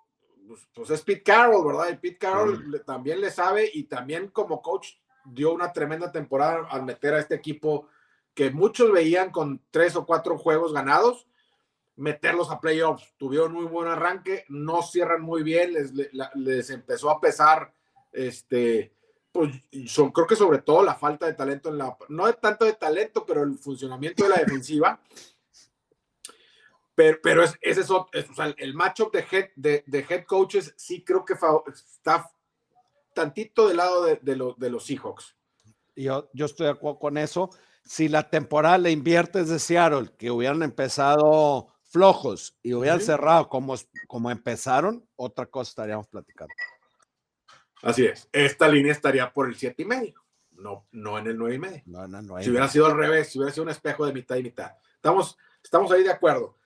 [0.48, 4.62] pues, pues es Pete Carroll verdad y Pete Carroll también le sabe y también como
[4.62, 7.88] coach dio una tremenda temporada al meter a este equipo
[8.34, 11.28] que muchos veían con tres o cuatro juegos ganados
[11.96, 13.14] meterlos a playoffs.
[13.18, 15.94] Tuvieron muy buen arranque, no cierran muy bien, les,
[16.36, 17.74] les empezó a pesar,
[18.12, 18.94] este,
[19.32, 19.52] pues
[19.88, 23.26] son, creo que sobre todo la falta de talento en la, no tanto de talento,
[23.26, 25.00] pero el funcionamiento de la defensiva.
[26.94, 31.04] Pero, pero es, ese es, o sea, el matchup de head, de, head coaches sí
[31.04, 32.30] creo que está
[33.14, 35.36] tantito del lado de, de, de los Seahawks.
[35.96, 37.50] Yo, yo estoy de acuerdo con eso.
[37.84, 43.76] Si la temporada le inviertes de Seattle, que hubieran empezado flojos y hubieran cerrado como,
[44.08, 46.54] como empezaron, otra cosa estaríamos platicando.
[47.82, 48.30] Así es.
[48.32, 51.82] Esta línea estaría por el siete y medio, no, no en el nueve y medio.
[51.86, 54.44] No, no, si hubiera sido al revés, si hubiera sido un espejo de mitad y
[54.44, 54.72] mitad.
[54.96, 56.58] Estamos, estamos ahí de acuerdo.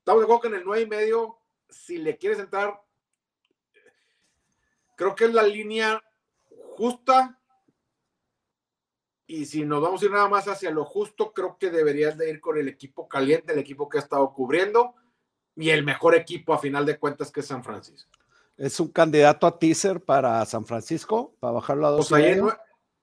[0.00, 1.38] Estamos de acuerdo que en el nueve y medio,
[1.70, 2.78] si le quieres entrar,
[4.96, 6.02] creo que es la línea
[6.76, 7.40] justa.
[9.26, 12.30] Y si nos vamos a ir nada más hacia lo justo, creo que deberías de
[12.30, 14.94] ir con el equipo caliente, el equipo que ha estado cubriendo
[15.56, 18.10] y el mejor equipo a final de cuentas que es San Francisco.
[18.56, 21.34] ¿Es un candidato a teaser para San Francisco?
[21.40, 22.08] ¿Para bajarlo a dos?
[22.08, 22.40] Pues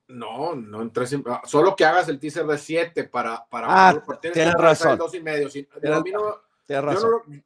[0.08, 4.04] no, no en tres, ah, solo que hagas el teaser de siete para, para ah,
[4.22, 4.98] tienes razón.
[4.98, 5.48] dos y medio.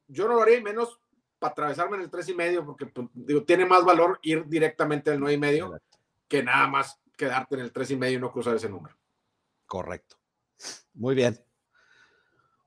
[0.08, 1.00] Yo, no, lo haría menos
[1.40, 5.12] para atravesarme en el tres y medio, porque pues, digo, tiene más valor ir directamente
[5.12, 5.80] al nueve y medio
[6.28, 8.95] que nada más quedarte en el tres y medio y no cruzar ese número.
[9.65, 10.17] Correcto.
[10.93, 11.39] Muy bien.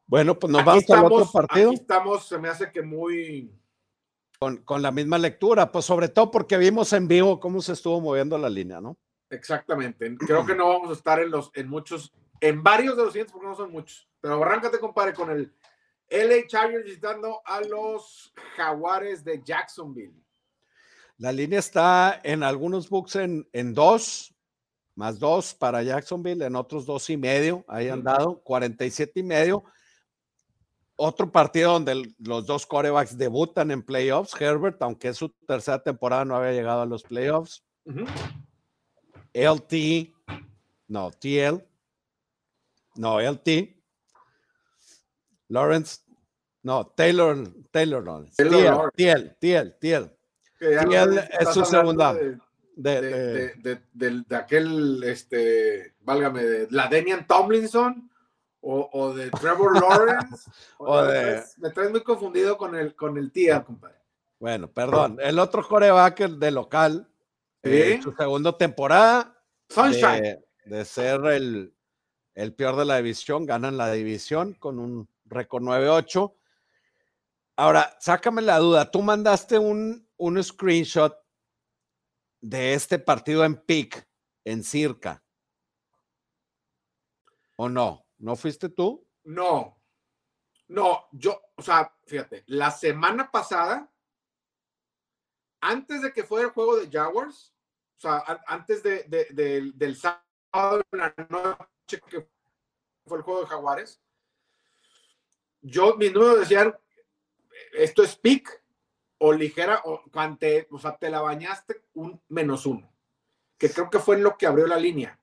[0.06, 1.70] Bueno, pues nos vamos al otro partido.
[1.70, 3.52] Aquí estamos, se me hace que muy.
[4.38, 8.00] Con, con, la misma lectura, pues sobre todo porque vimos en vivo cómo se estuvo
[8.00, 8.96] moviendo la línea, ¿no?
[9.30, 10.16] Exactamente.
[10.16, 13.32] Creo que no vamos a estar en los, en muchos, en varios de los siguientes
[13.32, 14.08] porque no son muchos.
[14.20, 15.52] Pero arráncate, compadre, con el
[16.08, 20.14] LA Chargers visitando a los Jaguares de Jacksonville.
[21.18, 24.34] La línea está en algunos books en, en dos,
[24.98, 29.62] más dos para Jacksonville, en otros dos y medio, ahí han dado 47 y medio.
[30.96, 34.34] Otro partido donde los dos corebacks debutan en playoffs.
[34.40, 37.62] Herbert, aunque es su tercera temporada, no había llegado a los playoffs.
[39.32, 40.12] LT,
[40.88, 41.64] no, TL,
[42.96, 43.80] no, LT.
[45.46, 46.00] Lawrence,
[46.64, 48.34] no, Taylor, Taylor Lawrence.
[48.34, 49.76] TL, TL, TL,
[50.58, 51.18] TL.
[51.38, 52.36] es su segunda de,
[52.78, 58.10] de, aquel, este, válgame, de la Demian Tomlinson
[58.60, 60.50] o, de Trevor Lawrence.
[60.78, 61.42] o, de...
[61.58, 63.96] Me traes muy confundido con el, con el tía, compadre.
[64.38, 65.18] Bueno, perdón.
[65.20, 67.08] El otro coreback de local,
[67.62, 69.36] eh, su segunda temporada.
[69.68, 70.38] Sunshine.
[70.64, 71.74] De, ser el,
[72.34, 76.32] el peor de la división, ganan la división con un récord 9-8.
[77.56, 78.90] Ahora, sácame la duda.
[78.90, 81.16] Tú mandaste un, un screenshot
[82.40, 84.06] de este partido en PIC,
[84.44, 85.22] en Circa.
[87.56, 88.06] ¿O no?
[88.18, 89.06] ¿No fuiste tú?
[89.24, 89.78] No,
[90.68, 93.90] no, yo, o sea, fíjate, la semana pasada,
[95.60, 97.54] antes de que fuera el juego de Jaguars,
[97.96, 99.04] o sea, antes de,
[99.74, 102.28] del sábado la noche que
[103.06, 104.00] fue el juego de Jaguares,
[105.62, 106.78] yo, mis números decían,
[107.72, 108.62] esto es PIC,
[109.18, 112.90] o ligera, o, ante, o sea, te la bañaste un menos uno,
[113.56, 115.18] que creo que fue lo que abrió la línea.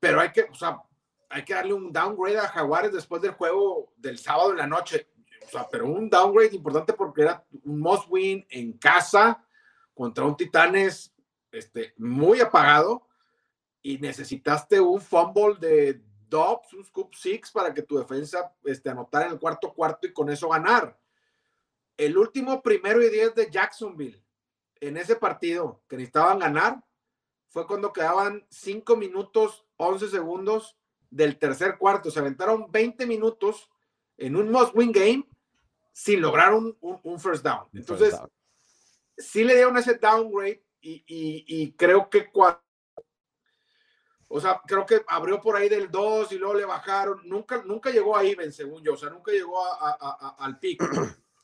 [0.00, 0.82] Pero hay que, o sea,
[1.28, 5.08] hay que darle un downgrade a Jaguares después del juego del sábado en la noche.
[5.46, 9.44] O sea, pero un downgrade importante porque era un must win en casa
[9.94, 11.14] contra un Titanes
[11.50, 13.06] este, muy apagado
[13.82, 19.26] y necesitaste un fumble de Dobbs, un scoop six para que tu defensa este, anotara
[19.26, 20.98] en el cuarto cuarto y con eso ganar
[21.96, 24.22] el último primero y diez de Jacksonville
[24.80, 26.84] en ese partido que necesitaban ganar
[27.48, 30.76] fue cuando quedaban 5 minutos 11 segundos
[31.08, 32.10] del tercer cuarto.
[32.10, 33.70] Se aventaron 20 minutos
[34.16, 35.28] en un must win game
[35.92, 36.76] sin lograr un,
[37.20, 37.68] first down.
[37.72, 38.20] Entonces,
[39.16, 42.60] sí le dieron ese downgrade y, y, creo que cuando.
[44.28, 47.20] O sea, creo que abrió por ahí del 2 y luego le bajaron.
[47.24, 48.94] Nunca, nunca llegó a Even, según yo.
[48.94, 50.86] O sea, nunca llegó a, al pico.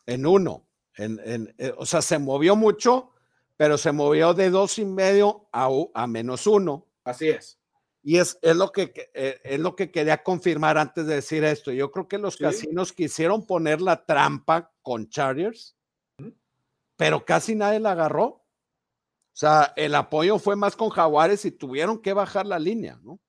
[0.06, 0.66] En uno.
[0.96, 3.12] En, eh, o sea, se movió mucho,
[3.56, 6.86] pero se movió de dos y medio a, a menos uno.
[7.04, 7.60] Así es.
[8.02, 11.70] Y es, es, lo que, eh, es lo que quería confirmar antes de decir esto.
[11.70, 15.76] Yo creo que los casinos quisieron poner la trampa con Chargers,
[16.96, 18.24] pero casi nadie la agarró.
[18.24, 23.20] O sea, el apoyo fue más con Jaguares y tuvieron que bajar la línea, ¿no?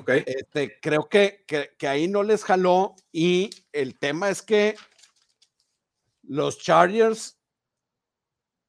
[0.00, 0.22] Okay.
[0.26, 4.76] Este, creo que, que, ahí no les jaló y el tema es que
[6.28, 7.38] los Chargers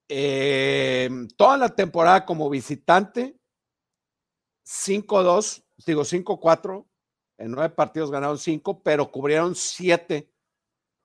[0.07, 3.39] eh, toda la temporada como visitante
[4.65, 6.85] 5-2, digo 5-4,
[7.39, 10.29] en nueve partidos ganaron cinco, pero cubrieron siete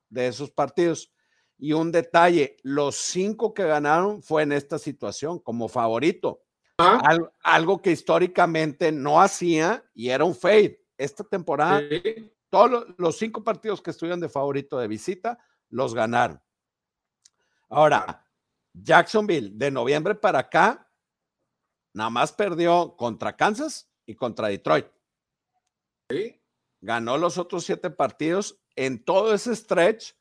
[0.08, 1.12] de esos partidos.
[1.56, 6.42] Y un detalle, los cinco que ganaron fue en esta situación como favorito.
[6.76, 10.84] algo que históricamente no hacía y era un fade.
[10.98, 11.82] Esta temporada,
[12.50, 15.38] todos los cinco partidos que estuvieron de favorito de visita,
[15.74, 16.40] los ganaron.
[17.68, 18.24] Ahora,
[18.72, 20.88] Jacksonville, de noviembre para acá,
[21.92, 24.87] nada más perdió contra Kansas y contra Detroit.
[26.80, 28.60] Ganó los otros siete partidos.
[28.76, 30.12] En todo ese stretch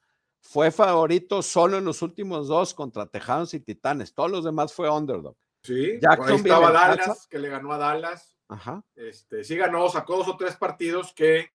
[0.41, 4.15] fue favorito solo en los últimos dos contra Tejanos y Titanes.
[4.15, 5.37] Todos los demás fue underdog.
[5.61, 8.35] Sí, estaba Dallas, que le ganó a Dallas.
[8.47, 8.83] Ajá.
[8.95, 11.51] Este, sí ganó, sacó dos o tres partidos que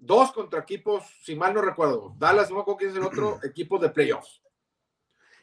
[0.00, 3.38] dos contra equipos, si mal no recuerdo, Dallas, no me acuerdo quién es el otro,
[3.44, 4.42] equipo de playoffs.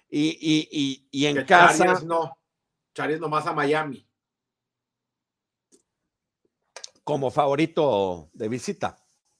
[0.09, 1.85] Y, y, y, y en casa.
[1.85, 2.37] Chargers no,
[2.93, 4.07] Chargers nomás a Miami
[7.07, 8.97] como favorito de visita.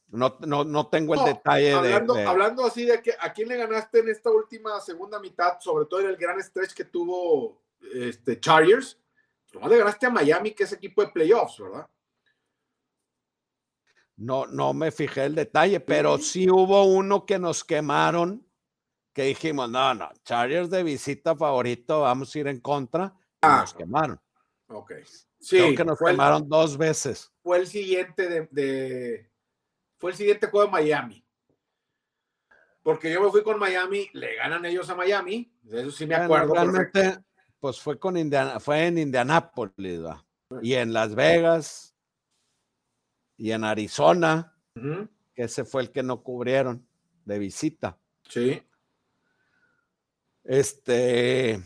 [0.08, 3.58] No, no, no tengo el detalle hablando, de, Hablando así de que a quién le
[3.58, 7.62] ganaste en esta última segunda mitad, sobre todo en el gran stretch que tuvo
[7.94, 8.98] este, Chargers,
[9.52, 11.86] no le ganaste a Miami, que es equipo de playoffs, ¿verdad?
[14.18, 18.46] No, no me fijé el detalle, pero sí hubo uno que nos quemaron,
[19.14, 23.60] que dijimos, no, no, Chargers de visita favorito, vamos a ir en contra, y ah,
[23.62, 24.20] nos quemaron.
[24.70, 24.94] Ok.
[25.40, 27.32] Sí, que nos quemaron dos veces.
[27.44, 29.30] Fue el siguiente de,
[29.98, 31.24] fue el siguiente juego de Miami.
[32.82, 36.16] Porque yo me fui con Miami, le ganan ellos a Miami, de eso sí me
[36.16, 36.56] acuerdo.
[36.56, 37.20] realmente,
[37.60, 40.02] pues fue con Indiana, fue en Indianápolis,
[40.62, 41.87] y en Las Vegas,
[43.38, 46.86] y en Arizona, que ese fue el que no cubrieron
[47.26, 47.98] de visita.
[48.28, 48.62] Sí.
[50.44, 51.62] Este,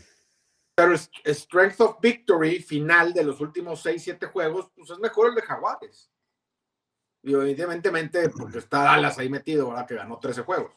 [0.74, 5.34] pero Strength of Victory final de los últimos 6, 7 juegos, pues es mejor el
[5.34, 6.10] de Jaguares.
[7.22, 9.86] Y evidentemente, porque está Dallas ahí metido, ¿verdad?
[9.86, 10.72] Que ganó 13 juegos.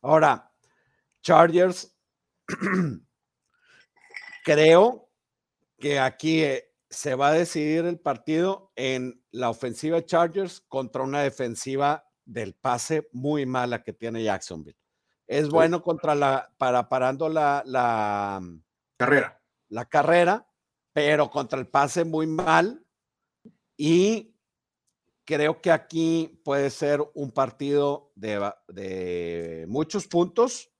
[0.00, 0.50] Ahora,
[1.22, 1.94] Chargers,
[4.44, 5.10] creo
[5.78, 11.02] que aquí eh, se va a decidir el partido en la ofensiva de Chargers contra
[11.02, 14.78] una defensiva del pase muy mala que tiene Jacksonville.
[15.26, 18.40] Es bueno contra la, para parando la, la
[18.96, 19.40] Carrera.
[19.68, 20.46] La carrera,
[20.92, 22.86] pero contra el pase muy mal.
[23.76, 24.36] Y
[25.24, 30.70] creo que aquí puede ser un partido de, de muchos puntos,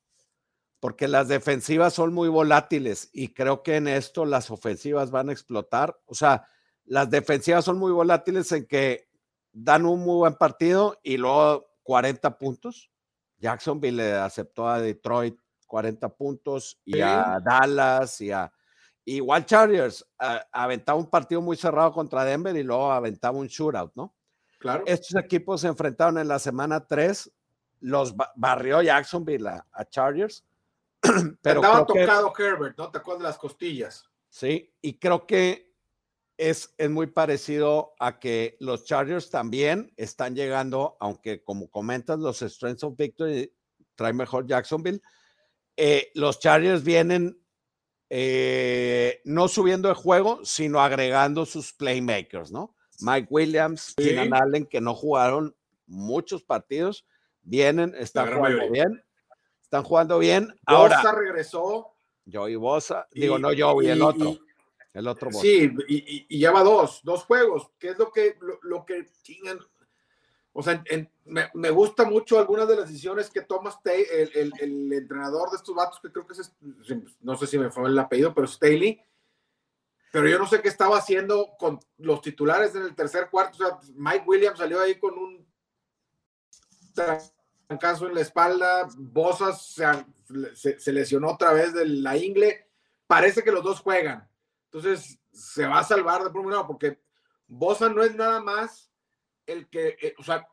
[0.84, 5.32] porque las defensivas son muy volátiles y creo que en esto las ofensivas van a
[5.32, 5.98] explotar.
[6.04, 6.46] O sea,
[6.84, 9.08] las defensivas son muy volátiles en que
[9.50, 12.90] dan un muy buen partido y luego 40 puntos.
[13.38, 18.52] Jacksonville le aceptó a Detroit 40 puntos y a Dallas y a
[19.06, 20.06] igual Chargers
[20.52, 24.14] aventaba un partido muy cerrado contra Denver y luego aventaba un shootout, ¿no?
[24.58, 24.84] Claro.
[24.86, 27.32] Estos equipos se enfrentaron en la semana 3,
[27.80, 30.44] los barrió Jacksonville a, Chargers.
[31.42, 32.90] Pero Estaba tocado Herbert, ¿no?
[32.90, 34.08] Te acuerdas de las costillas.
[34.28, 35.72] Sí, y creo que
[36.36, 42.40] es, es muy parecido a que los Chargers también están llegando, aunque como comentas, los
[42.40, 43.52] Strengths of Victory
[43.94, 45.00] trae mejor Jacksonville,
[45.76, 47.38] eh, los Chargers vienen
[48.10, 52.74] eh, no subiendo de juego, sino agregando sus playmakers, ¿no?
[53.00, 55.54] Mike Williams, Keenan Allen, que no jugaron
[55.86, 57.06] muchos partidos,
[57.42, 59.02] vienen, están jugando bien.
[59.64, 60.54] Están jugando bien.
[60.66, 61.90] Ahora Bosa regresó.
[62.30, 64.38] Joey Bosa, digo, no Joey, el otro.
[64.92, 65.40] el otro Bosa.
[65.42, 69.06] Sí, y, y, lleva dos, dos juegos, que es lo que, lo, lo que
[70.56, 70.82] o sea,
[71.24, 75.98] me, gusta mucho algunas de las decisiones que toma el, el, entrenador de estos vatos,
[76.00, 76.54] que creo que es,
[77.20, 79.02] no sé si me fue el apellido, pero Staley.
[80.12, 83.64] Pero yo no sé qué estaba haciendo con los titulares en el tercer cuarto.
[83.64, 85.44] O sea, Mike Williams salió ahí con un
[87.80, 88.88] caso en la espalda.
[88.96, 89.74] Bosas
[90.54, 92.68] se, se, lesionó otra vez de la ingle.
[93.06, 94.28] Parece que los dos juegan.
[94.66, 97.00] Entonces, se va a salvar de por un lado, porque
[97.46, 98.90] Bosa no es nada más
[99.46, 100.48] el que, eh, o sea,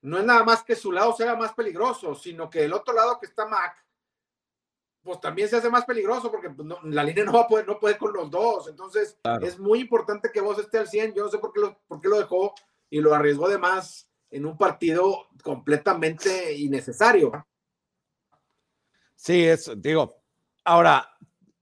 [0.00, 3.18] no es nada más que su lado sea más peligroso, sino que el otro lado
[3.20, 3.76] que está Mac,
[5.02, 7.78] pues también se hace más peligroso porque pues, la línea no va a poder, no
[7.78, 8.68] puede con los dos.
[8.68, 11.14] Entonces, es muy importante que vos esté al 100.
[11.14, 12.54] Yo no sé por qué, lo, por qué lo dejó
[12.88, 17.46] y lo arriesgó de más en un partido completamente innecesario.
[19.14, 20.22] Sí, es, digo,
[20.64, 21.08] ahora,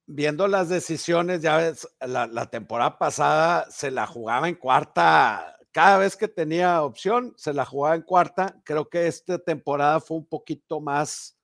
[0.06, 5.98] viendo las decisiones, ya ves, la, la, temporada pasada se la jugaba en cuarta, cada
[5.98, 8.60] vez que tenía opción, se la jugaba en cuarta.
[8.64, 11.36] Creo que esta temporada fue un poquito más,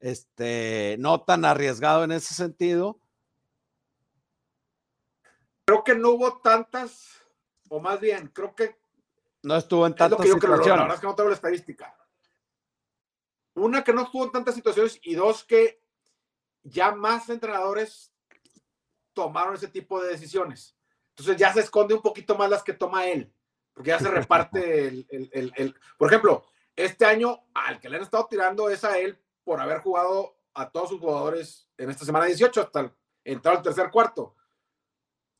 [0.00, 2.98] este, no tan arriesgado en ese sentido.
[5.66, 7.22] Creo que no hubo tantas,
[7.68, 8.76] o más bien, creo que
[9.44, 10.66] no estuvo en tantas situaciones.
[10.66, 11.96] la verdad es que no tengo la estadística.
[13.54, 15.82] Una que no estuvo en tantas situaciones y dos que
[16.62, 18.12] ya más entrenadores
[19.12, 20.76] tomaron ese tipo de decisiones.
[21.10, 23.32] Entonces ya se esconde un poquito más las que toma él,
[23.72, 28.02] porque ya se reparte el, el, el, Por ejemplo, este año al que le han
[28.02, 32.24] estado tirando es a él por haber jugado a todos sus jugadores en esta semana
[32.24, 34.34] 18 hasta entrar al tercer cuarto.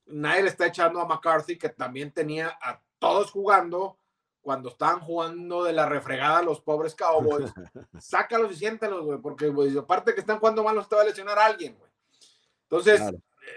[0.07, 3.99] Nadie le está echando a McCarthy, que también tenía a todos jugando
[4.45, 7.51] cuando estaban jugando de la refregada los pobres Cowboys,
[7.99, 11.39] sácalos y siéntalos, güey, porque aparte que están jugando mal, los te va a lesionar
[11.39, 11.91] a alguien, güey.
[12.65, 13.01] Entonces,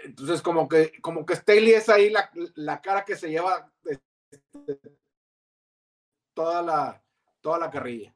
[0.04, 3.70] entonces como que, como que Staley es ahí la, la cara que se lleva
[6.34, 7.02] toda la,
[7.40, 8.14] toda la carrilla.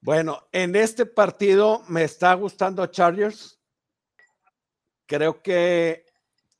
[0.00, 3.58] Bueno, en este partido me está gustando Chargers.
[5.06, 6.04] Creo que,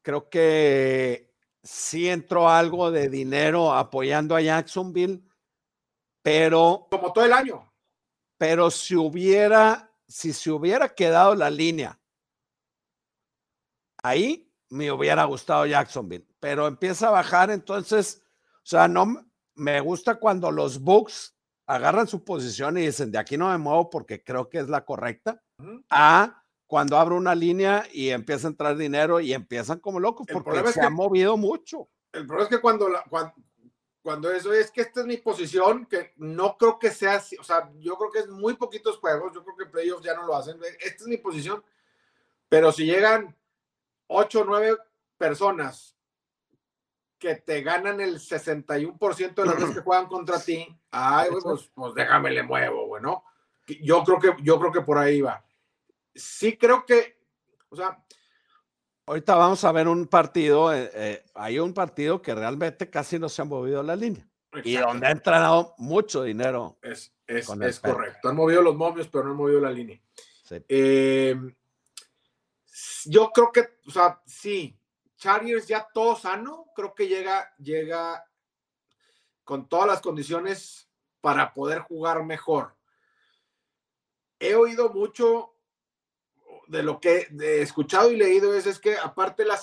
[0.03, 1.34] creo que
[1.64, 5.22] sí entró algo de dinero apoyando a Jacksonville,
[6.22, 6.86] pero...
[6.90, 7.72] Como todo el año.
[8.38, 11.98] Pero si hubiera, si se hubiera quedado la línea
[14.02, 18.22] ahí, me hubiera gustado Jacksonville, pero empieza a bajar, entonces,
[18.56, 21.34] o sea, no me gusta cuando los Bucks
[21.66, 24.84] agarran su posición y dicen, de aquí no me muevo porque creo que es la
[24.84, 25.42] correcta,
[25.88, 30.72] a cuando abro una línea y empieza a entrar dinero y empiezan como locos porque
[30.72, 31.88] se ha movido mucho.
[32.12, 32.88] El problema es que cuando,
[34.02, 37.44] cuando, eso es que esta es mi posición, que no creo que sea así, o
[37.44, 40.36] sea, yo creo que es muy poquitos juegos, yo creo que playoffs ya no lo
[40.36, 41.62] hacen, esta es mi posición,
[42.48, 43.36] pero si llegan
[44.06, 44.76] ocho o nueve
[45.18, 45.96] personas
[47.18, 51.94] que te ganan el 61% de las veces que juegan contra ti, ay, pues, pues
[51.94, 53.24] déjame le muevo, bueno.
[53.80, 55.42] Yo creo que yo creo que por ahí va
[56.14, 57.18] sí creo que,
[57.68, 58.04] o sea,
[59.06, 63.28] ahorita vamos a ver un partido, eh, eh, hay un partido que realmente casi no
[63.28, 64.28] se ha movido la línea.
[64.62, 66.78] Y donde ha entrado mucho dinero.
[66.80, 68.28] Es, es, es correcto.
[68.28, 70.00] Han movido los momios, pero no han movido la línea.
[70.68, 71.54] Em,
[73.06, 74.78] yo creo que, o sea, sí,
[75.16, 78.24] Chargers ya todo sano, creo que llega, llega
[79.42, 80.88] con todas las condiciones
[81.20, 82.76] para poder jugar mejor.
[84.38, 85.53] He oído mucho
[86.66, 89.58] de lo que he escuchado y leído es, es que aparte la o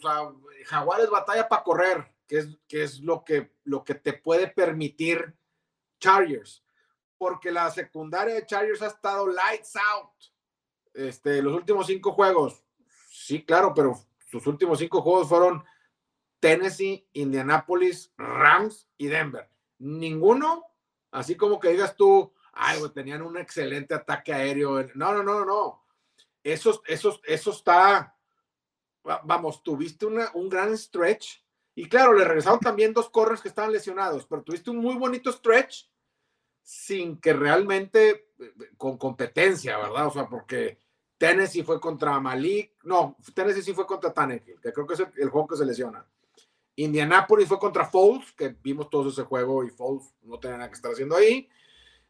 [0.00, 0.32] sea,
[0.66, 5.34] Jaguares batalla para correr, que es, que es lo, que, lo que te puede permitir
[5.98, 6.64] Chargers,
[7.18, 10.12] porque la secundaria de Chargers ha estado lights out
[10.94, 12.64] este, los últimos cinco juegos.
[13.10, 13.98] Sí, claro, pero
[14.30, 15.64] sus últimos cinco juegos fueron
[16.40, 19.48] Tennessee, Indianapolis, Rams y Denver.
[19.78, 20.64] Ninguno,
[21.10, 24.86] así como que digas tú, ay, tenían un excelente ataque aéreo.
[24.94, 25.85] No, no, no, no
[26.52, 28.16] eso, eso, eso está,
[29.24, 31.44] vamos, tuviste una, un gran stretch.
[31.74, 35.30] Y claro, le regresaron también dos corners que estaban lesionados, pero tuviste un muy bonito
[35.32, 35.88] stretch
[36.62, 38.30] sin que realmente,
[38.76, 40.06] con competencia, ¿verdad?
[40.06, 40.80] O sea, porque
[41.18, 45.28] Tennessee fue contra Malik, no, Tennessee sí fue contra Tannehill, que creo que es el,
[45.28, 46.06] juego que se lesiona.
[46.76, 50.76] Indianapolis fue contra Foles, que vimos todo ese juego y Foles no tenía nada que
[50.76, 51.48] estar haciendo ahí.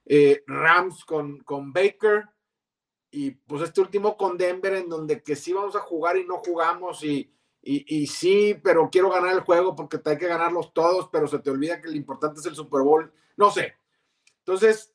[0.05, 2.24] Eh, Rams con, con Baker
[3.17, 6.37] y pues este último con Denver en donde que sí vamos a jugar y no
[6.37, 11.27] jugamos y, y, sí, pero quiero ganar el juego porque hay que ganarlos todos, pero
[11.27, 13.75] se te olvida que lo importante es el Super Bowl, no sé.
[14.41, 14.93] Entonces,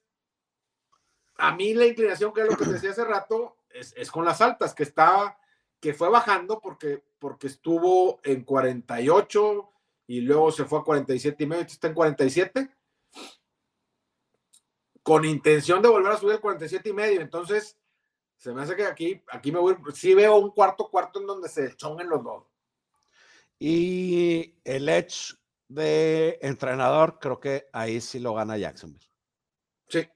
[1.35, 4.23] a mí la inclinación, que es lo que te decía hace rato, es, es con
[4.23, 5.39] las altas, que estaba,
[5.79, 9.69] que fue bajando porque, porque estuvo en 48
[10.05, 12.69] y luego se fue a 47 y medio, está en 47
[15.01, 17.21] con intención de volver a subir al 47 y medio.
[17.21, 17.80] Entonces,
[18.41, 21.47] se me hace que aquí, aquí me voy, sí veo un cuarto cuarto en donde
[21.47, 22.43] se chonguen los dos.
[23.59, 25.35] Y el edge
[25.67, 29.07] de entrenador, creo que ahí sí lo gana Jacksonville.
[29.87, 30.09] Sí.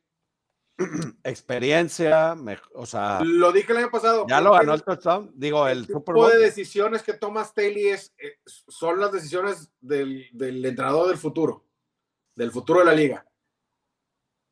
[1.23, 2.35] Experiencia,
[2.73, 3.19] o sea.
[3.23, 4.25] Lo dije el año pasado.
[4.27, 5.31] Ya lo ganó el touchdown.
[5.35, 6.31] Digo, el, Super Bowl.
[6.31, 11.63] de decisiones que toma Staley es, eh, son las decisiones del, del entrenador del futuro,
[12.33, 13.23] del futuro de la liga.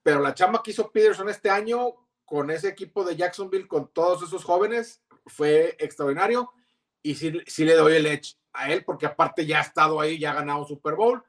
[0.04, 2.03] Pero la chamba que hizo Peterson este año
[2.34, 6.52] con ese equipo de Jacksonville, con todos esos jóvenes, fue extraordinario.
[7.04, 10.18] Y sí, sí le doy el edge a él, porque aparte ya ha estado ahí,
[10.18, 11.24] ya ha ganado un Super Bowl.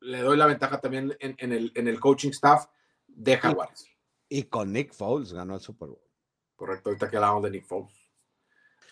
[0.00, 2.66] Le doy la ventaja también en, el, en el coaching staff
[3.06, 3.88] de Jaguares.
[4.28, 6.02] Y con Nick Foles ganó el Super Bowl.
[6.56, 8.10] Correcto, ahorita que hablamos de Nick Foles.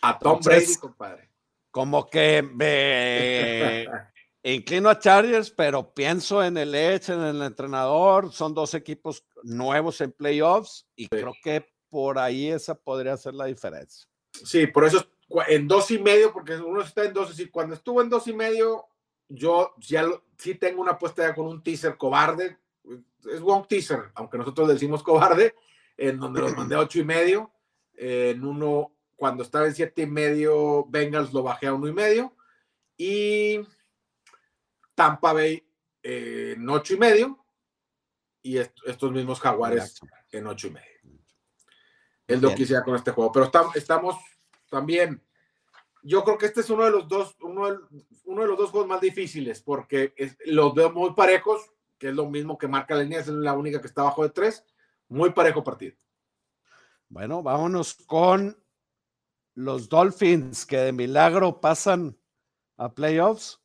[0.03, 1.33] A Tom Brady, compadre.
[1.73, 3.89] Como que me
[4.43, 8.33] inclino a Chargers, pero pienso en el Edge, en el entrenador.
[8.33, 13.47] Son dos equipos nuevos en playoffs y creo que por ahí esa podría ser la
[13.47, 14.09] diferencia.
[14.33, 15.05] Sí, por eso
[15.49, 18.33] en dos y medio, porque uno está en dos, y cuando estuvo en dos y
[18.33, 18.87] medio,
[19.29, 20.07] yo ya
[20.39, 22.59] sí tengo una apuesta ya con un teaser cobarde.
[23.31, 25.55] Es un teaser, aunque nosotros decimos cobarde,
[25.97, 27.53] en donde los mandé a ocho y medio.
[27.95, 32.35] en uno, cuando estaba en siete y medio, Bengals lo bajé a uno y medio.
[32.97, 33.61] Y
[34.99, 35.65] Tampa Bay
[36.03, 37.39] en ocho y medio.
[38.43, 40.01] Y estos mismos Jaguares
[40.33, 40.99] en ocho y medio.
[42.27, 43.31] Es lo que con este juego.
[43.31, 44.17] Pero estamos, estamos
[44.69, 45.23] también.
[46.03, 47.79] Yo creo que este es uno de los dos, uno de,
[48.25, 50.15] uno de los dos juegos más difíciles, porque
[50.47, 53.81] los veo muy parejos, que es lo mismo que marca la línea, es la única
[53.81, 54.65] que está abajo de tres.
[55.09, 55.97] Muy parejo partido.
[57.09, 58.61] Bueno, vámonos con
[59.55, 62.19] los Dolphins que de milagro pasan
[62.77, 63.61] a playoffs,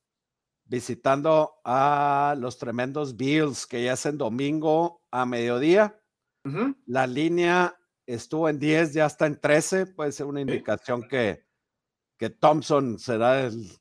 [0.65, 5.97] visitando a los tremendos Bills que ya hacen domingo a mediodía.
[6.85, 11.45] La línea estuvo en 10, ya está en 13, puede ser una indicación que,
[12.17, 13.71] que Thompson será el,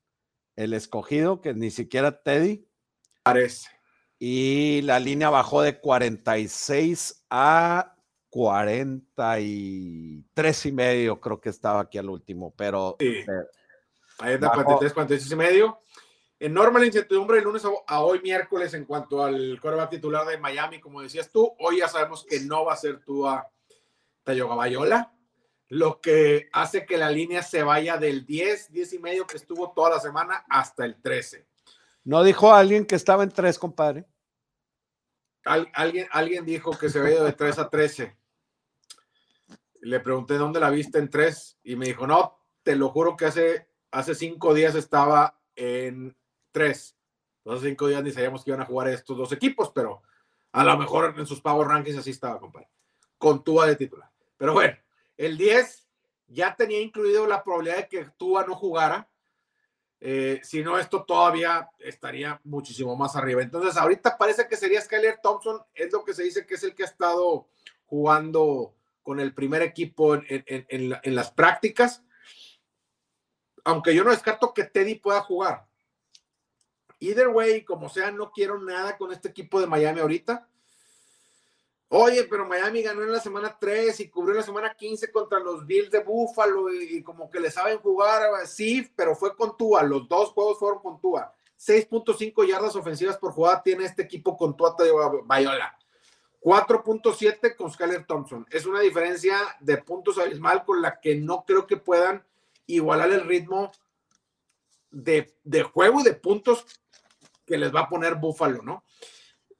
[0.54, 2.68] el escogido, que ni siquiera Teddy.
[3.24, 3.68] Parece.
[4.18, 7.96] Y la línea bajó de 46 a
[8.30, 12.94] 43 y medio, creo que estaba aquí al último, pero.
[13.00, 13.06] Sí.
[13.06, 13.26] Eh,
[14.18, 15.80] Ahí está, 43, 46 y medio.
[16.42, 20.80] Enorme la incertidumbre el lunes a, hoy miércoles en cuanto al coreback titular de Miami,
[20.80, 21.54] como decías tú.
[21.60, 23.48] Hoy ya sabemos que no va a ser tú a
[24.24, 25.14] Tayogabayola,
[25.68, 29.70] lo que hace que la línea se vaya del 10, 10 y medio que estuvo
[29.70, 31.46] toda la semana hasta el 13.
[32.02, 34.04] ¿No dijo alguien que estaba en 3, compadre?
[35.44, 38.16] alguien, alguien dijo que se ido de 3 a 13.
[39.82, 43.26] Le pregunté dónde la viste en 3 y me dijo, no, te lo juro que
[43.26, 46.16] hace, hace cinco días estaba en
[46.52, 46.96] 3.
[47.46, 50.02] Hace cinco días ni sabíamos que iban a jugar estos dos equipos, pero
[50.52, 52.68] a lo mejor en sus Power Rankings así estaba, compadre.
[53.18, 54.10] Con Tua de titular.
[54.36, 54.76] Pero bueno,
[55.16, 55.88] el 10
[56.28, 59.08] ya tenía incluido la probabilidad de que Tua no jugara.
[60.00, 63.42] Eh, si no, esto todavía estaría muchísimo más arriba.
[63.42, 66.74] Entonces, ahorita parece que sería Skyler Thompson, es lo que se dice que es el
[66.74, 67.48] que ha estado
[67.86, 72.02] jugando con el primer equipo en, en las prácticas.
[73.64, 75.66] Aunque yo no descarto que Teddy pueda jugar.
[77.02, 80.46] Either way, como sea, no quiero nada con este equipo de Miami ahorita.
[81.88, 85.40] Oye, pero Miami ganó en la semana 3 y cubrió en la semana 15 contra
[85.40, 89.82] los Bills de Buffalo y, como que le saben jugar, sí, pero fue con Tua,
[89.82, 91.34] los dos juegos fueron con Tua.
[91.58, 94.76] 6.5 yardas ofensivas por jugada tiene este equipo con Tua
[95.24, 95.76] Bayola.
[96.40, 98.46] 4.7 con Skyler Thompson.
[98.48, 102.24] Es una diferencia de puntos abismal con la que no creo que puedan
[102.66, 103.72] igualar el ritmo
[104.92, 105.34] de
[105.72, 106.64] juego y de puntos
[107.52, 108.82] que les va a poner Buffalo, ¿no?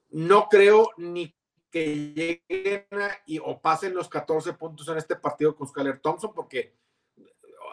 [0.09, 1.37] No creo ni
[1.69, 2.87] que lleguen
[3.27, 6.73] y, o pasen los 14 puntos en este partido con Skyler Thompson, porque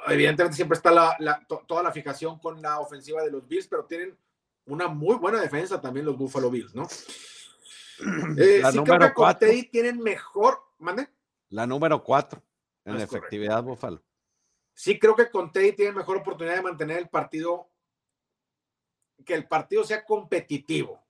[0.08, 4.14] evidentemente siempre está la, toda la fijación con la ofensiva de los Bills, pero tienen
[4.66, 6.86] una muy buena defensa también los Buffalo Bills, ¿no?
[8.36, 9.48] Eh, la número creo cuatro.
[9.72, 11.08] tienen mejor, ¿mande?
[11.48, 12.42] La número 4
[12.84, 14.02] en efectividad Buffalo.
[14.74, 17.69] Sí creo que con Teddy tienen mejor oportunidad de mantener el partido,
[19.24, 21.02] que el partido sea competitivo.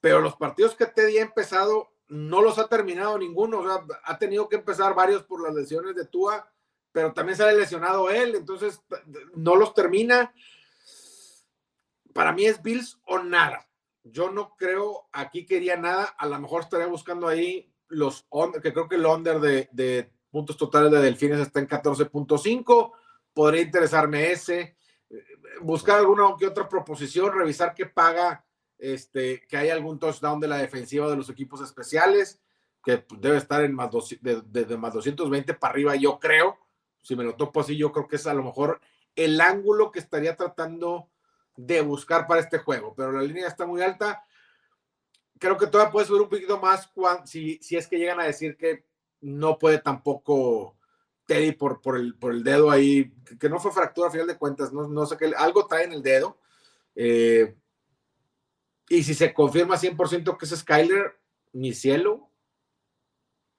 [0.00, 4.18] Pero los partidos que Teddy ha empezado no los ha terminado ninguno, o sea, ha
[4.18, 6.50] tenido que empezar varios por las lesiones de Tua,
[6.90, 8.82] pero también se ha lesionado él, entonces
[9.36, 10.34] no los termina.
[12.12, 13.68] Para mí es Bills o nada.
[14.02, 18.26] Yo no creo, aquí quería nada, a lo mejor estaría buscando ahí los,
[18.62, 22.92] que creo que el under de, de puntos totales de Delfines está en 14.5,
[23.34, 24.76] podría interesarme ese,
[25.60, 28.44] buscar alguna que otra proposición, revisar qué paga
[28.78, 32.40] este, que hay algún touchdown de la defensiva de los equipos especiales,
[32.82, 33.90] que debe estar en más,
[34.20, 36.58] de, más 220 para arriba, yo creo.
[37.02, 38.80] Si me lo topo así, yo creo que es a lo mejor
[39.16, 41.10] el ángulo que estaría tratando
[41.56, 44.24] de buscar para este juego, pero la línea está muy alta.
[45.38, 46.90] Creo que todavía puede subir un poquito más
[47.24, 48.86] si, si es que llegan a decir que
[49.20, 50.78] no puede tampoco
[51.30, 54.36] Teddy por, por, el, por el dedo ahí, que no fue fractura a final de
[54.36, 56.40] cuentas, no, no sé qué, algo trae en el dedo.
[56.96, 57.54] Eh,
[58.88, 61.20] y si se confirma 100% que es Skyler,
[61.52, 62.32] mi cielo,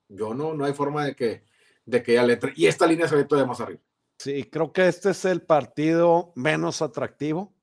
[0.09, 1.45] yo no, no hay forma de que,
[1.85, 2.51] de que ya le entre.
[2.57, 3.79] Y esta línea se ve todavía más arriba.
[4.19, 7.55] Sí, creo que este es el partido menos atractivo.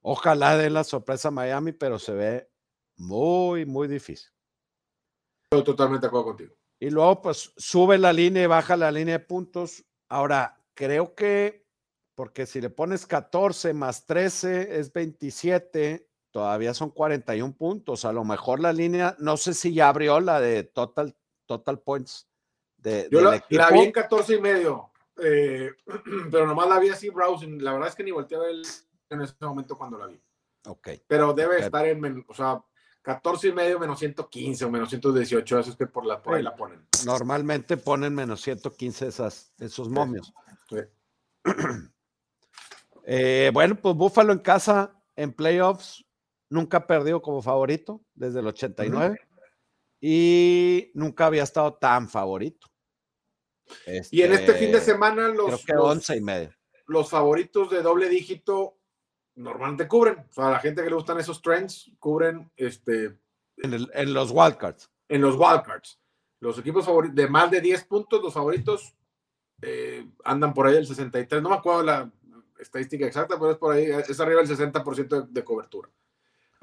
[0.00, 2.48] Ojalá dé la sorpresa a Miami, pero se ve
[2.94, 4.30] muy, muy difícil.
[5.50, 6.54] Estoy totalmente de acuerdo contigo.
[6.78, 9.84] Y luego, pues, sube la línea y baja la línea de puntos.
[10.08, 11.66] Ahora, creo que,
[12.14, 18.04] porque si le pones 14 más 13 es 27, todavía son 41 puntos.
[18.04, 21.16] A lo mejor la línea, no sé si ya abrió la de total,
[21.46, 22.28] total points.
[22.76, 24.90] De, Yo la, vi en 14 y medio,
[25.22, 25.70] eh,
[26.30, 27.62] pero nomás la vi así browsing.
[27.62, 28.56] La verdad es que ni volteé a ver
[29.10, 30.20] en ese momento cuando la vi.
[30.66, 30.88] Ok.
[31.06, 32.62] Pero debe estar en, o sea,
[33.04, 36.42] 14 y medio menos 115 o menos 118, eso es que por, la, por ahí
[36.42, 36.86] la ponen.
[37.04, 40.32] Normalmente ponen menos 115 esas, esos momios.
[43.06, 46.06] Eh, bueno, pues Búfalo en casa, en playoffs,
[46.48, 49.20] nunca ha perdido como favorito desde el 89
[50.00, 52.66] y nunca había estado tan favorito.
[54.10, 56.54] y en este fin de este, semana los, los, y medio.
[56.86, 58.78] los favoritos de doble dígito
[59.36, 60.18] normalmente cubren.
[60.30, 63.18] O sea, la gente que le gustan esos trends cubren este,
[63.58, 64.90] en, los wildcards.
[65.08, 66.00] En los wildcards.
[66.40, 68.94] Los equipos favoritos de más de 10 puntos, los favoritos
[69.62, 71.42] eh, andan por ahí el 63.
[71.42, 72.10] No me acuerdo la
[72.58, 75.90] estadística exacta, pero es por ahí, es arriba el 60% de cobertura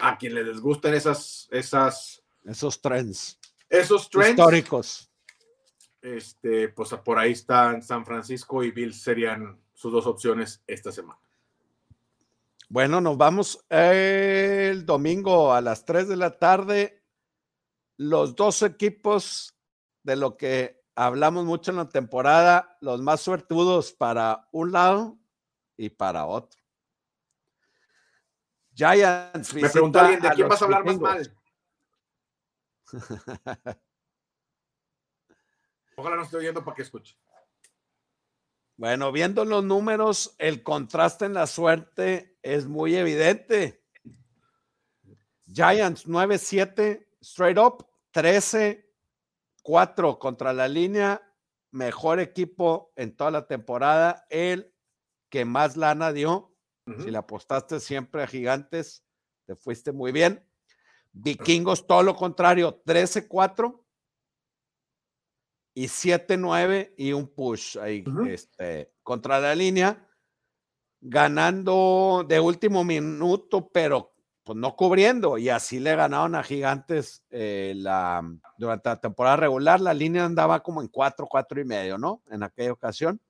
[0.01, 3.39] a quien les gusten esas, esas, esos trends.
[3.69, 4.31] Esos trends.
[4.31, 5.11] Históricos.
[6.01, 11.19] Este, pues por ahí están San Francisco y Bill serían sus dos opciones esta semana.
[12.71, 17.03] Bueno, nos vamos el domingo a las 3 de la tarde.
[17.97, 19.59] Los dos equipos
[20.03, 25.19] de lo que hablamos mucho en la temporada, los más suertudos para un lado
[25.75, 26.61] y para otro.
[28.73, 29.53] Giants.
[29.53, 31.37] Me preguntó alguien, ¿de quién vas a hablar más mal?
[35.97, 37.17] Ojalá no esté oyendo para que escuche.
[38.81, 43.85] Bueno, viendo los números, el contraste en la suerte es muy evidente.
[45.45, 51.21] Giants 9-7, straight up, 13-4 contra la línea,
[51.69, 54.73] mejor equipo en toda la temporada, el
[55.29, 56.57] que más lana dio,
[57.03, 59.05] si le apostaste siempre a Gigantes,
[59.45, 60.43] te fuiste muy bien.
[61.11, 63.80] Vikingos, todo lo contrario, 13-4
[65.73, 70.07] y 7-9 y un push ahí este, contra la línea,
[70.99, 74.13] ganando de último minuto, pero
[74.43, 75.37] pues no cubriendo.
[75.37, 78.21] Y así le ganaron a Gigantes eh, la,
[78.57, 79.79] durante la temporada regular.
[79.79, 82.21] La línea andaba como en 4, 4 y medio, ¿no?
[82.29, 83.21] En aquella ocasión.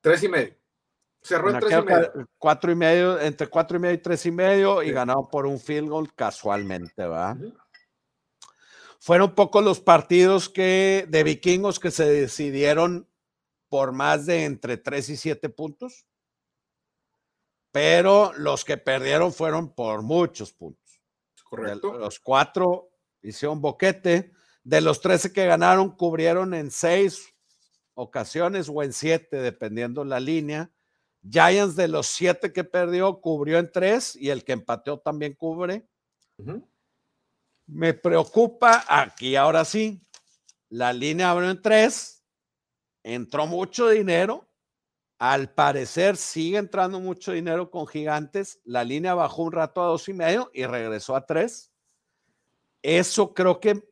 [0.00, 0.62] 3 y medio.
[1.22, 2.28] Cerró en tres y medio.
[2.36, 5.60] Cuatro y medio, entre cuatro y medio y tres y medio, y ganado por un
[5.60, 7.36] field goal casualmente, ¿va?
[9.02, 13.08] Fueron pocos los partidos que, de vikingos que se decidieron
[13.68, 16.06] por más de entre tres y siete puntos,
[17.72, 21.00] pero los que perdieron fueron por muchos puntos.
[21.42, 21.98] Correcto.
[21.98, 22.92] los cuatro
[23.22, 24.30] hicieron boquete,
[24.62, 27.34] de los trece que ganaron, cubrieron en seis
[27.94, 30.70] ocasiones o en siete, dependiendo la línea
[31.28, 35.88] Giants de los siete que perdió, cubrió en tres y el que empateó también cubre.
[37.66, 40.00] Me preocupa aquí ahora sí.
[40.68, 42.24] La línea abrió en tres,
[43.02, 44.48] entró mucho dinero.
[45.18, 48.60] Al parecer sigue entrando mucho dinero con gigantes.
[48.64, 51.72] La línea bajó un rato a dos y medio y regresó a tres.
[52.82, 53.88] Eso creo que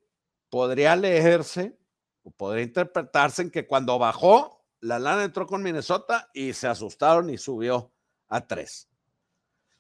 [0.48, 1.78] podría leerse
[2.24, 7.30] o podría interpretarse en que cuando bajó, la lana entró con Minnesota y se asustaron
[7.30, 7.92] y subió
[8.28, 8.88] a tres.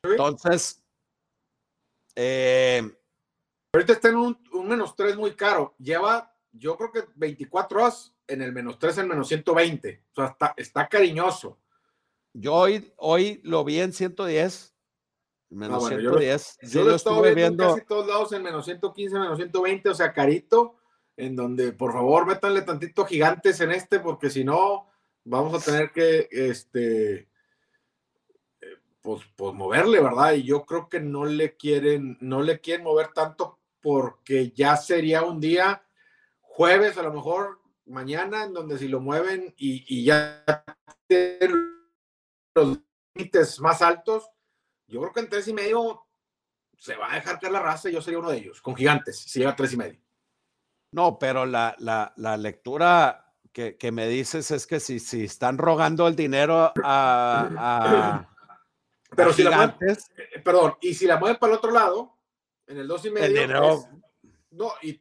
[0.02, 0.84] Entonces,
[2.14, 2.99] eh,
[3.72, 5.74] ahorita está en un, menos tres muy caro.
[5.78, 10.04] Lleva, yo creo que 24 horas en el menos tres, en menos 120.
[10.12, 11.58] O sea, está, cariñoso.
[12.32, 14.74] Yo hoy, hoy lo vi en 110.
[15.50, 16.58] Menos 110.
[16.62, 19.94] Ah, yo lo, estuve viendo, en casi todos lados en menos 115, menos 120, o
[19.94, 20.76] sea, carito,
[21.16, 24.86] en donde por favor métanle tantito gigantes en este, porque si no,
[25.24, 27.28] vamos a tener que, este,
[29.02, 30.34] pues, pues, moverle, ¿verdad?
[30.34, 35.22] Y yo creo que no le quieren, no le quieren mover tanto porque ya sería
[35.22, 35.82] un día
[36.40, 40.44] jueves, a lo mejor mañana, en donde si lo mueven y, y ya
[42.54, 42.78] los
[43.14, 44.28] límites más altos,
[44.86, 46.06] yo creo que en tres y medio
[46.78, 49.18] se va a dejar caer la raza y yo sería uno de ellos, con gigantes,
[49.18, 50.00] si llega a tres y medio.
[50.92, 56.06] No, pero la, la, la lectura que, me dices es que si, si están rogando
[56.06, 58.26] el dinero a,
[59.14, 62.16] pero si la mueven, eh, perdón, y si la mueven para el otro lado,
[62.70, 63.88] en el dos y medio,
[64.50, 65.00] no, y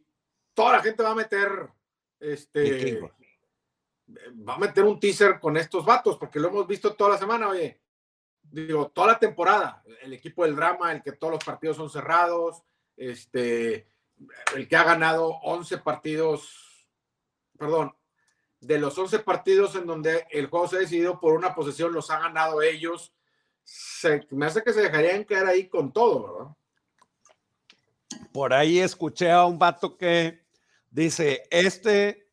[0.54, 1.70] toda la gente va a meter
[2.20, 3.02] este
[4.48, 7.48] va a meter un teaser con estos vatos, porque lo hemos visto toda la semana,
[7.48, 7.80] oye,
[8.42, 12.64] digo, toda la temporada, el equipo del drama, el que todos los partidos son cerrados,
[12.98, 13.88] este,
[14.56, 16.88] el que ha ganado 11 partidos,
[17.58, 17.96] perdón,
[18.60, 22.10] de los 11 partidos en donde el juego se ha decidido por una posesión, los
[22.10, 23.14] ha ganado ellos.
[23.64, 26.56] Se, me hace que se dejarían quedar ahí con todo, ¿verdad?
[28.32, 30.46] Por ahí escuché a un vato que
[30.90, 32.32] dice, este,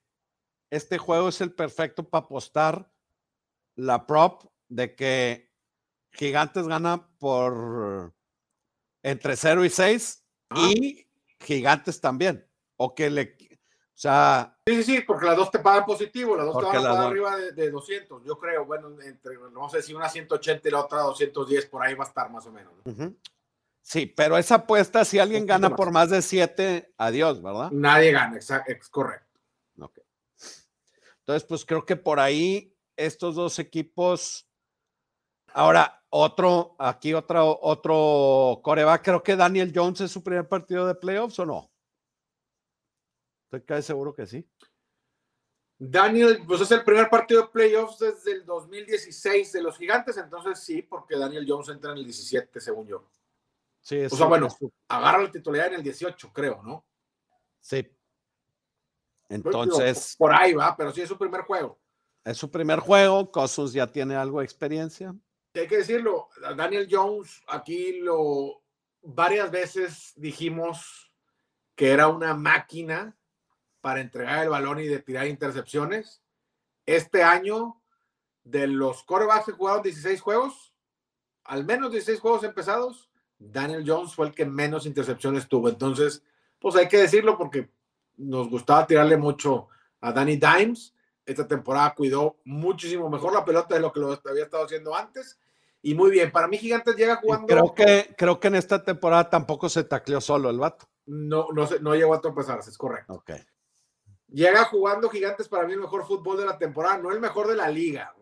[0.71, 2.93] este juego es el perfecto para apostar
[3.75, 5.53] la prop de que
[6.13, 8.15] Gigantes gana por
[9.03, 10.71] entre 0 y 6 ah.
[10.71, 11.07] y
[11.41, 12.47] Gigantes también.
[12.77, 13.37] O que le,
[13.97, 14.59] o sea.
[14.67, 17.07] Sí, sí, sí, porque las dos te pagan positivo, las dos te van a pagar
[17.07, 18.25] arriba de, 200.
[18.25, 21.95] Yo creo, bueno, entre, no sé si una 180 y la otra 210, por ahí
[21.95, 22.75] va a estar más o menos.
[23.87, 27.71] Sí, pero esa apuesta, si alguien gana por más de 7, adiós, ¿verdad?
[27.71, 29.41] Nadie gana, exacto, es correcto.
[29.81, 30.01] Ok.
[31.21, 34.51] Entonces, pues creo que por ahí estos dos equipos.
[35.55, 39.05] Ahora, otro, aquí otro, otro coreback.
[39.05, 41.71] Creo que Daniel Jones es su primer partido de playoffs o no.
[43.45, 44.51] ¿Estoy casi seguro que sí?
[45.79, 50.59] Daniel, pues es el primer partido de playoffs desde el 2016 de los gigantes, entonces
[50.59, 53.09] sí, porque Daniel Jones entra en el 17, según yo.
[53.87, 54.49] Sí, o sea, bueno,
[54.89, 56.85] agarra la titularidad en el 18, creo, ¿no?
[57.61, 57.89] Sí.
[59.29, 60.17] Entonces.
[60.19, 61.79] por ahí va, pero sí es su primer juego.
[62.25, 65.15] Es su primer juego, Cousins ya tiene algo de experiencia.
[65.55, 68.61] Hay que decirlo, Daniel Jones, aquí lo
[69.03, 71.13] varias veces dijimos
[71.77, 73.17] que era una máquina
[73.81, 76.25] para entregar el balón y de tirar intercepciones.
[76.87, 77.81] Este año,
[78.43, 80.75] de los corebacks que jugaron 16 juegos,
[81.45, 85.69] al menos 16 juegos empezados, Daniel Jones fue el que menos intercepciones tuvo.
[85.69, 86.23] Entonces,
[86.59, 87.71] pues hay que decirlo porque
[88.17, 89.69] nos gustaba tirarle mucho
[90.01, 90.95] a Danny Dimes
[91.27, 95.39] esta temporada cuidó muchísimo mejor la pelota de lo que lo había estado haciendo antes.
[95.83, 97.47] Y muy bien, para mí Gigantes llega jugando.
[97.49, 100.89] Creo que, creo que en esta temporada tampoco se tacleó solo el vato.
[101.07, 103.13] No, no, no llegó a tropezarse, es correcto.
[103.13, 103.33] Ok.
[104.29, 107.57] Llega jugando Gigantes para mí el mejor fútbol de la temporada, no el mejor de
[107.57, 108.15] la liga.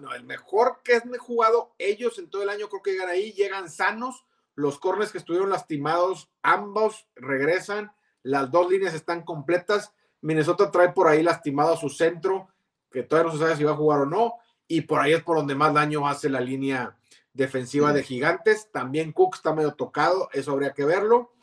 [0.00, 3.32] No, el mejor que han jugado ellos en todo el año, creo que llegan ahí,
[3.32, 4.24] llegan sanos.
[4.54, 7.92] Los corners que estuvieron lastimados, ambos regresan.
[8.22, 9.92] Las dos líneas están completas
[10.24, 12.48] Minnesota trae por ahí lastimado a su centro,
[12.90, 14.36] que todavía no se sabe si va a jugar o no,
[14.66, 16.96] y por ahí es por donde más daño hace la línea
[17.34, 18.70] defensiva de Gigantes.
[18.72, 21.34] También Cook está medio tocado, eso habría que verlo.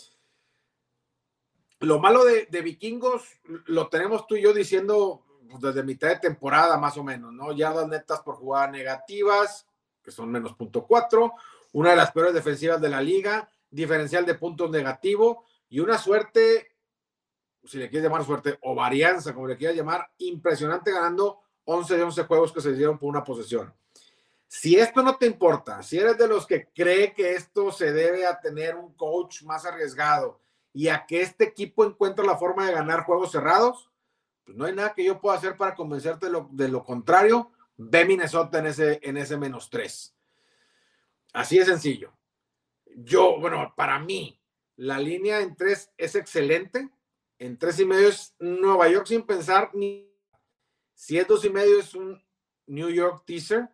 [1.79, 3.23] Lo malo de, Vikingos
[3.65, 7.51] lo tenemos tú y yo diciendo pues, desde mitad de temporada más o menos, ¿no?
[7.51, 9.67] Yardas netas por jugadas negativas,
[10.01, 11.35] que son menos punto cuatro,
[11.73, 16.71] una de las peores defensivas de la liga, diferencial de puntos negativo y una suerte
[17.63, 22.03] si le quieres llamar suerte, o varianza, como le quieras llamar, impresionante ganando 11 de
[22.03, 23.73] 11 juegos que se dieron por una posesión.
[24.47, 28.25] Si esto no te importa, si eres de los que cree que esto se debe
[28.25, 30.41] a tener un coach más arriesgado
[30.73, 33.89] y a que este equipo encuentre la forma de ganar juegos cerrados,
[34.43, 37.51] pues no hay nada que yo pueda hacer para convencerte de lo, de lo contrario.
[37.77, 40.15] Ve Minnesota en ese, en ese menos 3.
[41.33, 42.13] Así de sencillo.
[42.85, 44.39] Yo, bueno, para mí,
[44.75, 46.89] la línea en 3 es excelente
[47.41, 50.07] en tres y medio es Nueva York sin pensar ni
[50.93, 52.23] si es dos y medio es un
[52.67, 53.67] New York teaser,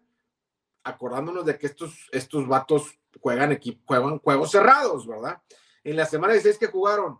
[0.85, 5.41] acordándonos de que estos, estos vatos juegan, juegan juegos cerrados, ¿verdad?
[5.83, 7.19] En la semana 16 que jugaron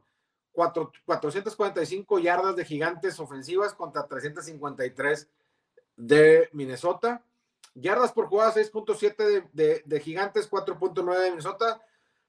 [0.54, 5.30] 445 yardas de gigantes ofensivas contra 353
[5.98, 7.26] de Minnesota.
[7.80, 11.82] Yardas por jugada 6.7 de, de, de, gigantes, 4.9 de Minnesota.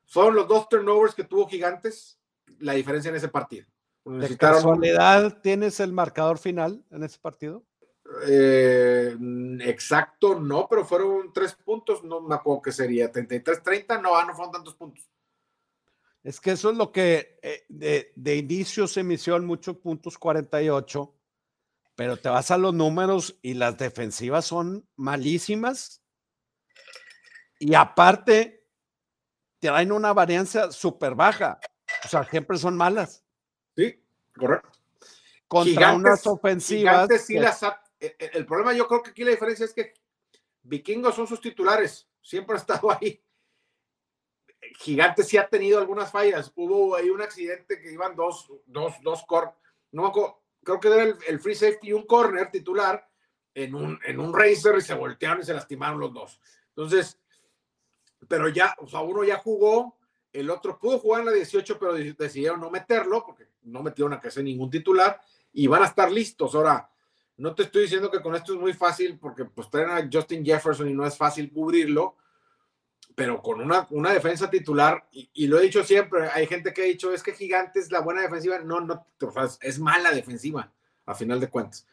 [0.05, 2.19] Son los dos turnovers que tuvo gigantes,
[2.59, 3.67] la diferencia en ese partido.
[4.05, 7.65] ¿De casualidad tienes el marcador final en ese partido?
[8.27, 9.15] Eh,
[9.61, 14.35] exacto, no, pero fueron tres puntos, no me acuerdo que sería, 33-30, no, ah, no
[14.35, 15.05] fueron tantos puntos.
[16.25, 21.15] Es que eso es lo que eh, de, de, inicio se emisión muchos puntos 48,
[21.99, 26.01] pero te vas a los números y las defensivas son malísimas.
[27.59, 28.65] Y aparte,
[29.59, 31.59] traen una varianza súper baja.
[32.05, 33.25] O sea, siempre son malas.
[33.75, 34.01] Sí,
[34.33, 34.71] correcto.
[35.49, 37.09] Contra unas ofensivas.
[37.99, 39.93] el, problema yo creo que aquí la diferencia es que
[40.63, 43.21] Vikingos son sus titulares, siempre ha estado ahí.
[44.79, 46.53] Gigantes sí ha tenido algunas fallas.
[46.55, 49.53] Hubo ahí un accidente que iban dos, dos, dos cor
[49.91, 53.09] no me acuerdo, creo que era el, free safety y un corner titular
[53.55, 56.41] en un, en un racer y se voltearon y se lastimaron los dos.
[56.69, 57.19] Entonces,
[58.27, 59.97] pero ya, o sea, uno ya jugó,
[60.33, 64.21] el otro pudo jugar en la 18, pero decidieron no meterlo porque no metieron a
[64.21, 65.21] que sea ningún titular
[65.53, 66.55] y van a estar listos.
[66.55, 66.91] Ahora,
[67.39, 70.45] no te estoy diciendo que con esto es muy fácil porque pues traen a Justin
[70.45, 72.17] Jefferson y no es fácil cubrirlo,
[73.19, 76.85] pero con una, una defensa titular, y, lo he dicho siempre, hay gente que ha
[76.85, 79.09] dicho, es que Gigantes la buena defensiva, no, no,
[79.61, 80.73] es mala defensiva,
[81.05, 81.85] a final de cuentas.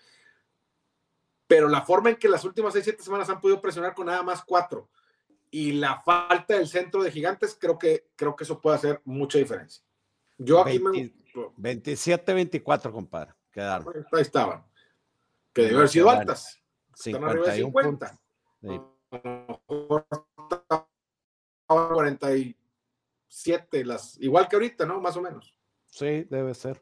[1.48, 4.22] pero la forma en que las últimas seis, siete semanas han podido presionar con nada
[4.22, 4.88] más cuatro
[5.50, 9.40] y la falta del centro de gigantes, creo que, creo que eso puede hacer mucha
[9.40, 9.84] diferencia.
[10.38, 13.34] Yo aquí 27-24, compadre.
[13.52, 14.06] Quedaron.
[14.12, 14.64] Ahí estaban.
[15.54, 16.62] Que debe haber sido altas.
[16.94, 18.20] 51 50.
[18.62, 18.80] Sí.
[21.68, 25.02] 47, las, igual que ahorita, ¿no?
[25.02, 25.54] Más o menos.
[25.88, 26.82] Sí, debe ser.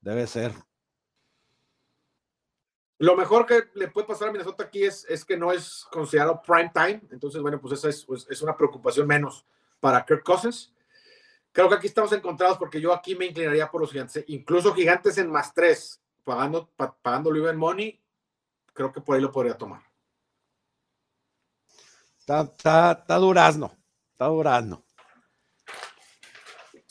[0.00, 0.52] Debe ser.
[2.98, 6.42] Lo mejor que le puede pasar a Minnesota aquí es, es que no es considerado
[6.42, 7.00] prime time.
[7.10, 9.46] Entonces, bueno, pues esa es, pues, es una preocupación menos
[9.78, 10.74] para Kirk Cousins.
[11.52, 14.24] Creo que aquí estamos encontrados porque yo aquí me inclinaría por los gigantes.
[14.26, 16.68] Incluso gigantes en más tres, pagando,
[17.02, 18.00] pagando live money,
[18.74, 19.87] creo que por ahí lo podría tomar.
[22.28, 23.72] Está, está, está durazno,
[24.12, 24.84] está durazno.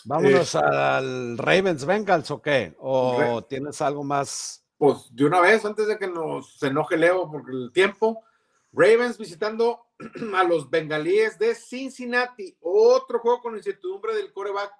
[0.06, 2.76] Vámonos eh, al Ravens Bengals o qué?
[2.80, 4.66] ¿O tienes algo más?
[4.80, 8.24] Pues de una vez, antes de que nos enoje Leo por el tiempo,
[8.72, 9.86] Ravens visitando
[10.36, 12.58] a los bengalíes de Cincinnati.
[12.60, 14.74] Otro juego con incertidumbre del coreback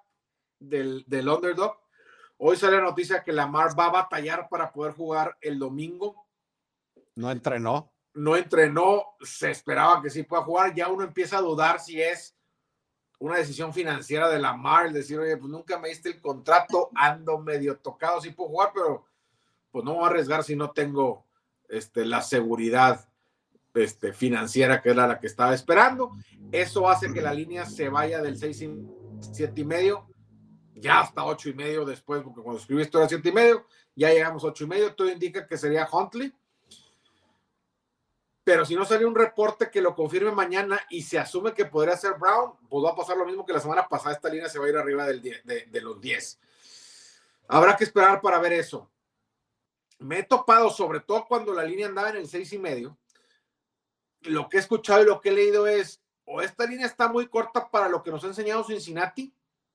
[0.58, 1.78] del, del underdog.
[2.36, 6.26] Hoy sale la noticia que Lamar va a batallar para poder jugar el domingo.
[7.14, 7.92] No entrenó.
[8.18, 10.74] No entrenó, se esperaba que sí pueda jugar.
[10.74, 12.36] Ya uno empieza a dudar si es
[13.18, 17.76] una decisión financiera de Lamar, decir, oye, pues nunca me diste el contrato, ando medio
[17.78, 19.04] tocado, sí puedo jugar, pero
[19.70, 21.24] pues no voy a arriesgar si no tengo
[21.68, 23.08] este, la seguridad
[23.74, 26.12] este, financiera que era la que estaba esperando.
[26.52, 28.70] Eso hace que la línea se vaya del 6 y
[29.32, 30.06] 7 y medio,
[30.74, 34.10] ya hasta 8 y medio después, porque cuando escribí esto era 7 y medio, ya
[34.10, 36.32] llegamos a 8 y medio, todo indica que sería Huntley.
[38.48, 41.98] Pero si no sale un reporte que lo confirme mañana y se asume que podría
[41.98, 44.58] ser Brown, pues va a pasar lo mismo que la semana pasada, esta línea se
[44.58, 46.40] va a ir arriba del de, de los 10.
[47.48, 48.90] Habrá que esperar para ver eso.
[49.98, 52.96] Me he topado, sobre todo cuando la línea andaba en el 6 y medio,
[54.22, 57.28] lo que he escuchado y lo que he leído es, o esta línea está muy
[57.28, 59.30] corta para lo que nos ha enseñado Cincinnati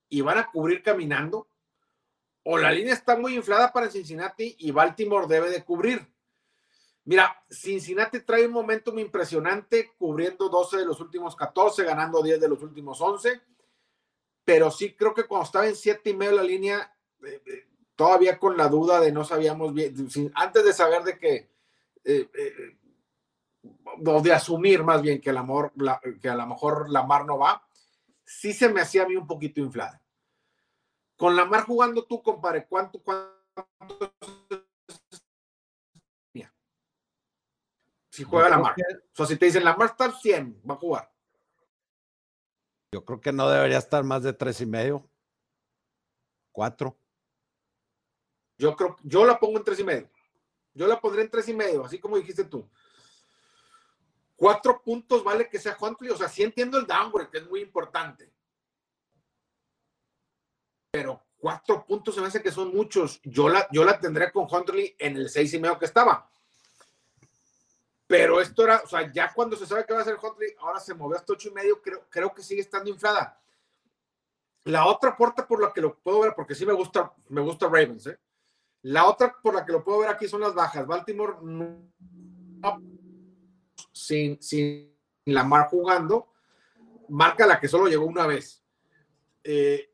[0.10, 1.48] y van a cubrir caminando,
[2.42, 6.12] o la línea está muy inflada para Cincinnati y Baltimore debe de cubrir.
[7.06, 12.48] Mira, Cincinnati trae un momentum impresionante, cubriendo 12 de los últimos 14, ganando 10 de
[12.48, 13.42] los últimos 11,
[14.46, 16.96] pero sí creo que cuando estaba en 7 y medio la línea,
[17.26, 19.94] eh, eh, todavía con la duda de no sabíamos bien,
[20.34, 21.52] antes de saber de que
[22.06, 22.78] eh,
[24.06, 25.74] o de asumir más bien que, el amor,
[26.22, 27.68] que a lo mejor la mar no va,
[28.26, 30.02] sí se me hacía a mí un poquito inflada.
[31.18, 34.63] Con la mar jugando tú, compadre, ¿cuánto, cuánto
[38.14, 38.76] si juega la mar.
[38.78, 41.12] O sea, si te dicen la mar está al 100, va a jugar.
[42.92, 45.10] Yo creo que no debería estar más de tres y medio.
[46.52, 46.96] Cuatro.
[48.58, 50.10] Yo creo, yo la pongo en tres y medio.
[50.76, 52.70] Yo la pondré en tres y medio, así como dijiste tú
[54.44, 56.12] cuatro puntos vale que sea Huntley.
[56.12, 58.30] O sea, sí entiendo el downgrade, que es muy importante.
[60.92, 63.22] Pero cuatro puntos se me hace que son muchos.
[63.24, 66.30] Yo la, yo la tendré con Huntley en el seis y medio que estaba.
[68.08, 70.80] Pero esto era, o sea, ya cuando se sabe que va a ser Huntley, ahora
[70.80, 73.40] se movió hasta ocho y medio, creo, creo que sigue estando inflada.
[74.66, 77.66] La otra puerta por la que lo puedo ver, porque sí me gusta, me gusta
[77.66, 78.20] Ravens, ¿eh?
[78.84, 80.86] La otra por la que lo puedo ver aquí son las bajas.
[80.86, 81.36] Baltimore
[83.94, 84.94] sin, sin
[85.26, 86.34] Lamar jugando,
[87.08, 88.62] marca la que solo llegó una vez.
[89.44, 89.90] Eh,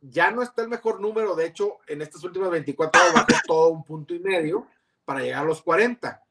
[0.00, 3.68] ya no está el mejor número, de hecho, en estas últimas 24 horas bajó todo
[3.70, 4.68] un punto y medio
[5.04, 6.22] para llegar a los 40.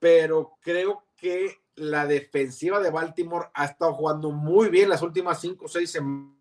[0.00, 5.64] Pero creo que la defensiva de Baltimore ha estado jugando muy bien las últimas 5
[5.64, 6.34] o 6 semanas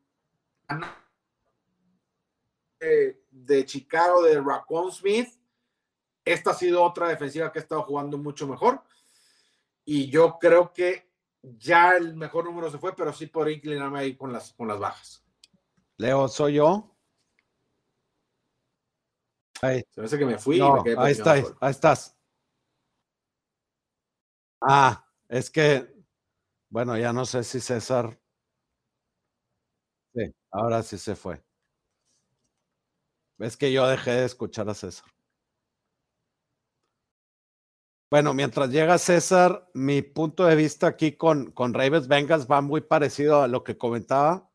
[2.80, 5.30] de, de Chicago, de Raccoon Smith.
[6.26, 8.82] Esta ha sido otra defensiva que ha estado jugando mucho mejor
[9.92, 11.10] y yo creo que
[11.42, 14.78] ya el mejor número se fue, pero sí por inclinarme ahí con las, con las
[14.78, 15.26] bajas.
[15.98, 16.96] Leo, ¿soy yo?
[19.64, 19.84] Ahí.
[19.90, 20.62] Se me hace que me fui.
[20.62, 22.19] ahí, está, ahí estás.
[24.62, 25.88] Ah, es que,
[26.70, 28.20] bueno, ya no sé si César.
[30.14, 31.42] Sí, ahora sí se fue.
[33.40, 35.10] Es que yo dejé de escuchar a César.
[38.12, 43.42] Bueno, mientras llega César, mi punto de vista aquí con, con Ravens va muy parecido
[43.42, 44.50] a lo que comentaba,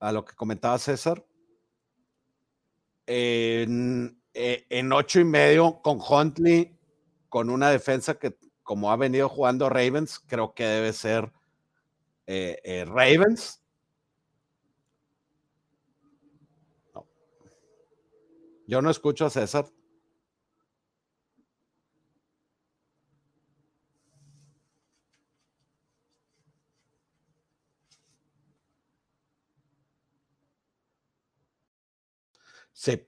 [0.00, 1.22] a lo que comentaba César.
[3.06, 6.76] En, eh, en ocho y medio con Huntley,
[7.28, 8.36] con una defensa que
[8.66, 11.32] como ha venido jugando Ravens, creo que debe ser
[12.26, 13.62] eh, eh, Ravens.
[16.94, 17.06] No.
[18.66, 19.66] Yo no escucho a César.
[32.72, 33.06] Sí.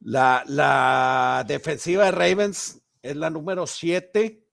[0.00, 4.44] La, la defensiva de Ravens es la número 7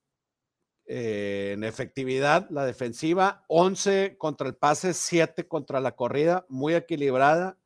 [0.88, 7.58] eh, en efectividad, la defensiva, 11 contra el pase, 7 contra la corrida, muy equilibrada,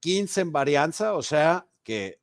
[0.00, 2.20] 15 en varianza, o sea que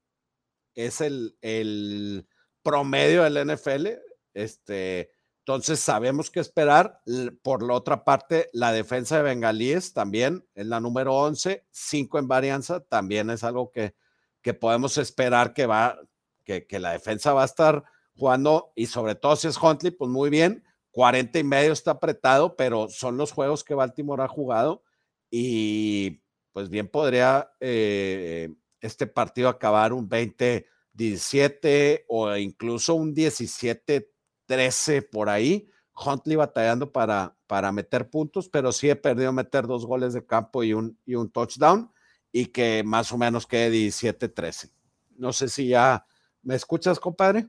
[0.76, 2.28] es el, el
[2.64, 3.88] promedio del NFL.
[4.34, 7.02] Este, entonces sabemos qué esperar.
[7.42, 12.28] Por la otra parte, la defensa de Bengalíes también es la número 11, 5 en
[12.28, 13.96] varianza, también es algo que,
[14.42, 16.00] que podemos esperar que va,
[16.44, 17.84] que, que la defensa va a estar
[18.16, 20.64] jugando y sobre todo si es Huntley, pues muy bien.
[20.92, 24.84] 40 y medio está apretado, pero son los juegos que Baltimore ha jugado
[25.30, 26.22] y
[26.54, 28.50] pues bien podría eh,
[28.80, 35.70] este partido acabar un 20-17 o incluso un 17-13 por ahí.
[35.94, 40.64] Huntley batallando para, para meter puntos, pero sí he perdido meter dos goles de campo
[40.64, 41.92] y un, y un touchdown
[42.32, 44.72] y que más o menos quede 17-13.
[45.18, 46.06] No sé si ya
[46.42, 47.48] me escuchas, compadre.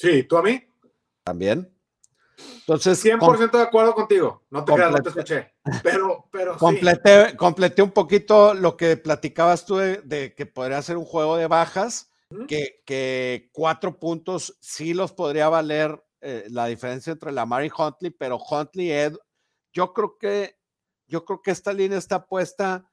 [0.00, 0.58] Sí, ¿tú a mí?
[1.22, 1.70] También.
[2.60, 3.04] Entonces.
[3.04, 4.42] 100% de acuerdo contigo.
[4.48, 5.52] No te creas, no te escuché.
[5.82, 11.04] Pero, pero completé, completé un poquito lo que platicabas tú de, que podría ser un
[11.04, 12.10] juego de bajas,
[12.48, 18.10] que, que, cuatro puntos sí los podría valer eh, la diferencia entre Lamar y Huntley,
[18.10, 19.16] pero Huntley, Ed,
[19.70, 20.56] yo creo que
[21.08, 22.90] yo creo que esta línea está puesta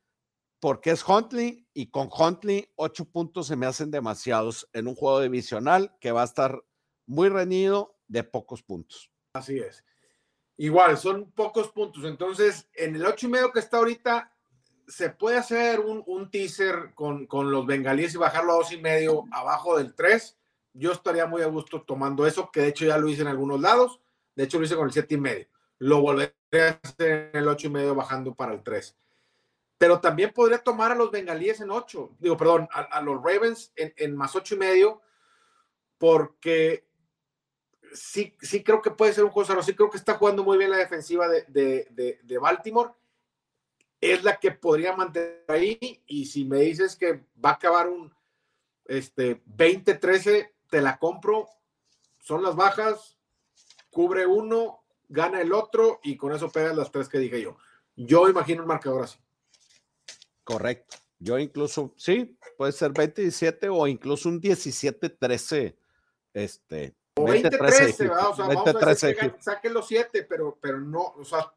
[0.60, 5.22] porque es Huntley y con Huntley ocho puntos se me hacen demasiados en un juego
[5.22, 6.64] divisional que va a estar
[7.08, 9.12] muy reñido de pocos puntos.
[9.34, 9.84] Así es.
[10.58, 12.04] Igual, son pocos puntos.
[12.04, 14.34] Entonces, en el ocho y medio que está ahorita,
[14.88, 19.78] se puede hacer un, teaser con, los bengalíes y bajarlo a dos y medio abajo
[19.78, 20.38] del 3.
[20.74, 23.60] Yo estaría muy a gusto tomando eso, que de hecho ya lo hice en algunos
[23.60, 24.00] lados.
[24.36, 25.48] De hecho, lo hice con el siete y medio.
[25.80, 28.96] Lo volveré a hacer en el ocho y medio bajando para el 3.
[29.78, 32.18] Pero también podría tomar a los bengalíes en 8.
[32.20, 35.02] Digo, perdón, a, los Ravens en, en más ocho y medio,
[36.00, 36.87] porque
[37.98, 40.72] sí, sí creo que puede ser un juego sí creo que está jugando muy bien
[40.72, 42.92] la defensiva de, Baltimore.
[44.00, 46.04] Es la que podría mantener ahí.
[46.06, 48.14] Y si me dices que va a acabar un
[48.86, 51.48] este, 20-13, te la compro.
[52.20, 53.18] Son las bajas,
[53.90, 57.58] cubre uno, gana el otro y con eso pegas las tres que dije yo.
[57.96, 59.18] Yo imagino un marcador así.
[60.44, 60.98] Correcto.
[61.20, 65.76] Yo incluso, sí, puede ser 27 o incluso un 17-13.
[66.34, 71.14] Este, o 20-13, O sea, vamos a decir que saquen los 7, pero, pero no,
[71.18, 71.52] o sea,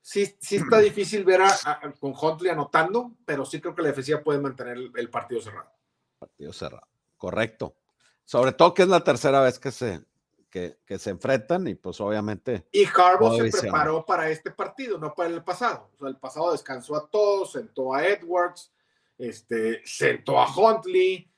[0.00, 4.22] sí, sí está difícil ver a, con Huntley anotando, pero sí creo que la defensiva
[4.22, 5.70] puede mantener el, partido cerrado.
[6.18, 7.76] Partido cerrado, correcto.
[8.24, 10.02] Sobre todo que es la tercera vez que se,
[10.50, 12.66] que, que se enfrentan y pues obviamente...
[12.72, 15.90] Y Harbaugh se preparó para este partido, no para el pasado.
[15.94, 18.72] O sea, el pasado descansó a todos, sentó a Edwards,
[19.18, 21.30] este, sentó a Huntley.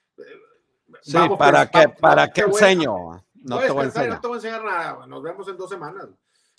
[1.03, 3.25] Sí, ¿para qué, ¿para qué enseño?
[3.35, 4.09] No, te voy a enseñar.
[4.11, 5.07] No te voy a enseñar nada.
[5.07, 6.09] Nos vemos en dos semanas.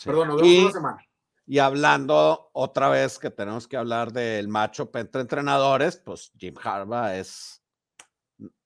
[0.03, 1.05] Perdón, nos vemos en dos semanas.
[1.45, 7.13] Y hablando otra vez que tenemos que hablar del macho entre entrenadores, pues Jim Harbaugh
[7.13, 7.63] es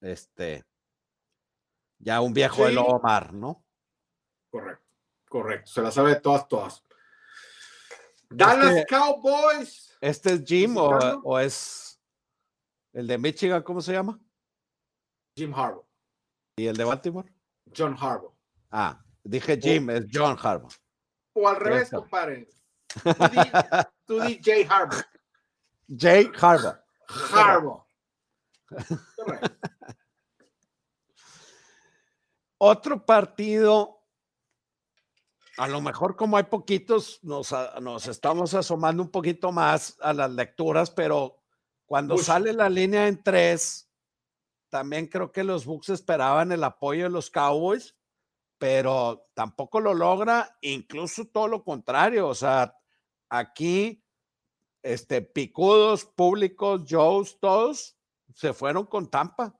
[0.02, 0.66] este
[2.00, 3.64] ya un viejo de lobo mar, ¿no?
[4.50, 4.86] Correcto,
[5.30, 5.72] correcto.
[5.72, 6.84] Se la sabe de todas, todas.
[8.32, 9.96] Dallas este Cowboys.
[10.02, 10.90] ¿Este es Jim o,
[11.24, 12.02] o, es
[12.94, 13.62] el de Michigan?
[13.62, 14.20] ¿Cómo se llama?
[15.42, 15.86] Jim Harbaugh.
[16.56, 17.34] ¿Y el de Baltimore?
[17.76, 18.36] John Harbaugh.
[18.70, 20.72] Ah, dije Jim, es John Harbaugh.
[21.34, 22.48] O al revés, compadre.
[24.06, 25.02] Tú di, Jay Harbaugh.
[25.98, 26.78] Jay Harbaugh.
[27.34, 27.86] Harbaugh.
[32.60, 34.06] Otro partido,
[35.58, 40.30] a lo mejor como hay poquitos, nos, nos, estamos asomando un poquito más a las
[40.30, 41.42] lecturas, pero
[41.88, 43.91] cuando sale la línea en tres,
[44.72, 47.96] también creo que los Bucks esperaban el apoyo de los Cowboys,
[48.58, 52.28] pero tampoco lo logra, incluso todo lo contrario.
[52.28, 52.74] O sea,
[53.30, 54.04] aquí,
[54.82, 57.98] este, picudos, públicos, Joes, todos
[58.34, 59.60] se fueron con Tampa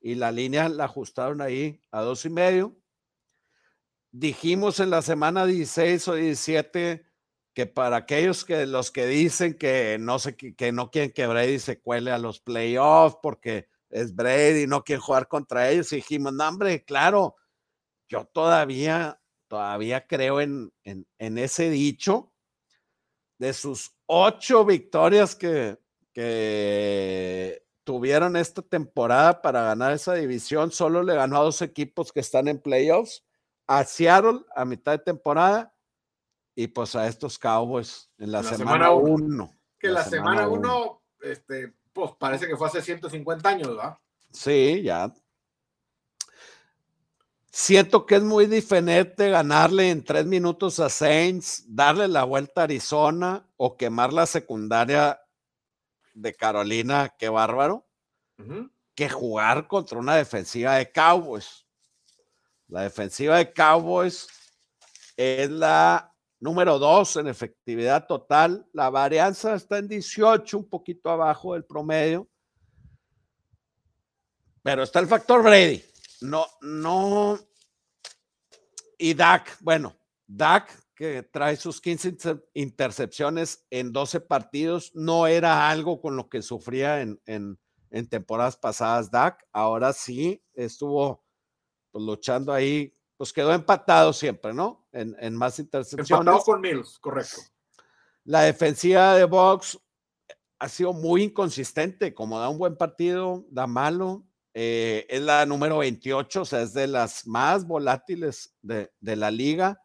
[0.00, 2.76] y la línea la ajustaron ahí a dos y medio.
[4.12, 7.04] Dijimos en la semana 16 o 17
[7.52, 11.58] que para aquellos que los que dicen que no sé que no quieren que Brady
[11.58, 15.92] se cuele a los playoffs porque es Brady, no quiere jugar contra ellos.
[15.92, 17.36] Y dijimos, no, hombre, claro,
[18.08, 22.32] yo todavía, todavía creo en, en, ese dicho
[23.38, 25.78] de sus ocho victorias que,
[26.12, 32.20] que tuvieron esta temporada para ganar esa división, solo le ganó a dos equipos que
[32.20, 33.24] están en playoffs,
[33.66, 35.74] a Seattle a mitad de temporada
[36.54, 39.56] y pues a estos Cowboys en la, semana uno.
[39.78, 43.98] Que la, semana uno, este, Pues parece que fue hace 150 años, ¿verdad?
[44.32, 45.12] Sí, ya.
[47.50, 52.64] Siento que es muy diferente ganarle en tres minutos a Saints, darle la vuelta a
[52.64, 55.20] Arizona o quemar la secundaria
[56.14, 57.86] de Carolina, qué bárbaro,
[58.94, 61.66] que jugar contra una defensiva de Cowboys.
[62.68, 64.26] La defensiva de Cowboys
[65.16, 66.09] es la
[66.40, 68.66] número dos en efectividad total.
[68.72, 72.28] La varianza está en 18, un poquito abajo del promedio.
[74.62, 75.82] Pero está el factor Brady.
[76.22, 77.38] No, no.
[78.98, 82.16] Y Dak, bueno, Dak, que trae sus 15
[82.52, 87.58] intercepciones en 12 partidos, no era algo con lo que sufría en, en,
[88.10, 89.46] temporadas pasadas Dak.
[89.52, 91.24] Ahora sí estuvo
[91.90, 94.88] pues, luchando ahí, pues quedó empatado siempre, ¿no?
[94.92, 96.10] En, en más intercepciones.
[96.10, 97.42] Empatado con Mills, correcto.
[98.24, 99.78] La defensiva de Box
[100.58, 104.24] ha sido muy inconsistente, como da un buen partido, da malo.
[104.54, 109.30] Eh, es la número 28, o sea, es de las más volátiles de, de, la
[109.30, 109.82] liga.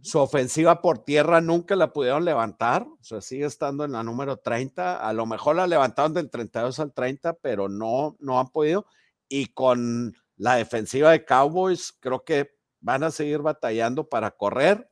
[0.00, 4.38] Su ofensiva por tierra nunca la pudieron levantar, o sea, sigue estando en la número
[4.38, 5.08] 30.
[5.08, 8.86] A lo mejor la levantaron del 32 al 30, pero no, no han podido.
[9.28, 14.90] Y con la defensiva de Cowboys, creo que van a seguir batallando para correr.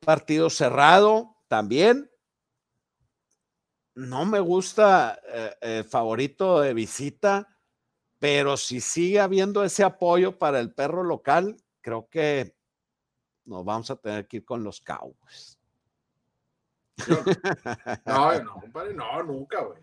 [0.00, 2.10] Partido cerrado también.
[3.94, 7.46] No me gusta eh, eh, favorito de visita
[8.20, 12.54] pero si sigue habiendo ese apoyo para el perro local, creo que
[13.46, 15.58] nos vamos a tener que ir con los Cowboys.
[18.04, 19.80] No, no, compadre, no, nunca, güey.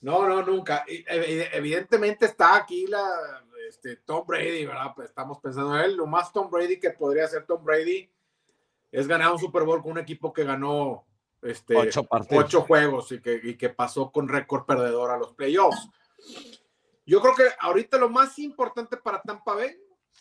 [0.00, 0.84] No, no, nunca.
[0.86, 4.92] Evidentemente está aquí la este, Tom Brady, ¿verdad?
[4.94, 5.96] Pues estamos pensando en él.
[5.96, 8.10] Lo más Tom Brady que podría hacer Tom Brady
[8.90, 11.04] es ganar un Super Bowl con un equipo que ganó
[11.42, 15.88] este, ocho, ocho juegos y que, y que pasó con récord perdedor a los playoffs.
[17.06, 19.76] Yo creo que ahorita lo más importante para Tampa Bay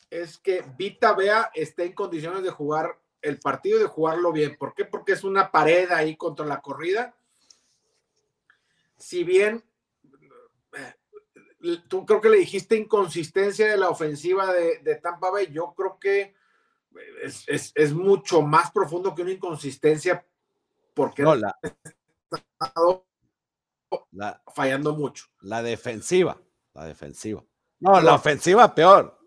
[0.10, 4.58] es que Vita Vea esté en condiciones de jugar el partido y de jugarlo bien.
[4.58, 4.86] ¿Por qué?
[4.86, 7.16] Porque es una pared ahí contra la corrida.
[8.98, 9.64] Si bien
[10.78, 10.94] eh,
[11.88, 15.98] tú creo que le dijiste inconsistencia de la ofensiva de, de Tampa Bay, yo creo
[16.00, 16.36] que
[17.24, 20.26] es, es, es, mucho más profundo que una inconsistencia
[20.94, 21.58] porque no, la,
[24.12, 25.26] la, fallando mucho.
[25.42, 26.40] La defensiva
[26.74, 27.44] la defensiva.
[27.80, 29.20] No, la ofensiva peor.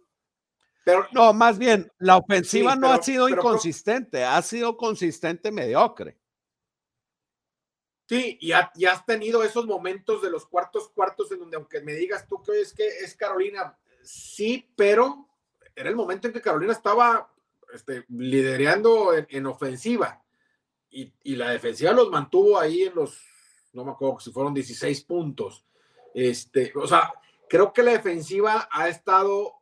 [0.85, 6.17] Pero, no, más bien, la ofensiva no ha sido inconsistente, ha sido consistente mediocre.
[8.09, 12.27] Sí, y, has tenido esos momentos de los cuartos cuartos en donde aunque me digas
[12.29, 15.29] tú que es que es Carolina, sí, pero
[15.75, 17.29] era el momento en que Carolina estaba
[17.73, 20.23] este, liderando en, ofensiva
[20.89, 23.21] y, y, la defensiva los mantuvo ahí en los,
[23.73, 25.65] no me acuerdo si fueron 16 puntos.
[26.15, 27.13] Este, o sea,
[27.49, 29.55] creo que la defensiva ha estado,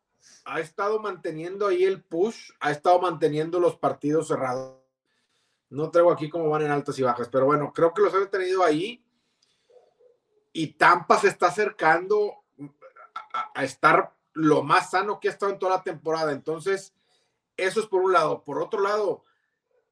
[0.44, 4.83] ha estado manteniendo ahí el push, ha estado manteniendo los partidos cerrados.
[5.70, 8.30] No traigo aquí cómo van en altas y bajas, pero bueno, creo que los han
[8.30, 9.04] tenido ahí.
[10.52, 12.44] Y Tampa se está acercando
[13.54, 16.32] a, estar lo más sano que ha estado en toda la temporada.
[16.32, 16.94] Entonces,
[17.56, 18.44] eso es por un lado.
[18.44, 19.24] Por otro lado,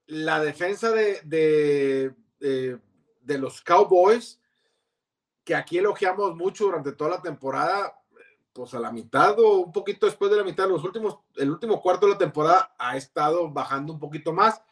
[0.06, 2.78] la defensa de, de, de,
[3.22, 4.38] de los Cowboys
[5.44, 7.98] que aquí elogiamos mucho durante toda la temporada,
[8.52, 11.80] pues a la mitad o un poquito después de la mitad, los últimos, el último
[11.80, 14.62] cuarto de la temporada ha estado bajando un poquito más.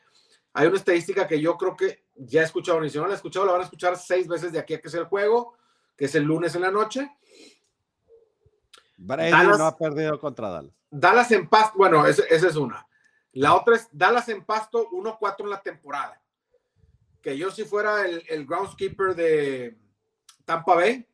[0.53, 3.17] Hay una estadística que yo creo que ya he escuchado, ni si no la he
[3.17, 5.55] escuchado, la van a escuchar seis veces de aquí a que sea el juego,
[5.97, 7.11] que es el lunes en la noche.
[8.97, 10.75] Brady Dallas, no ha perdido contra Dallas.
[10.91, 12.87] Dallas en pasto, bueno, esa es una.
[13.33, 16.21] La otra es Dallas en pasto 1-4 en la temporada.
[17.23, 19.79] Que yo si fuera el, el groundskeeper de,
[20.51, 21.07] Tampa Bay,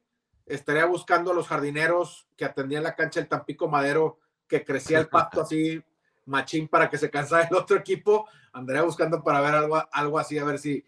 [0.46, 4.18] estaría buscando a los jardineros que atendían la cancha del Tampico Madero,
[4.48, 5.82] que crecía el pasto así,
[6.26, 8.28] machín, para que se cansara el otro equipo.
[8.52, 10.84] Andaría buscando para ver algo, algo así, a ver si.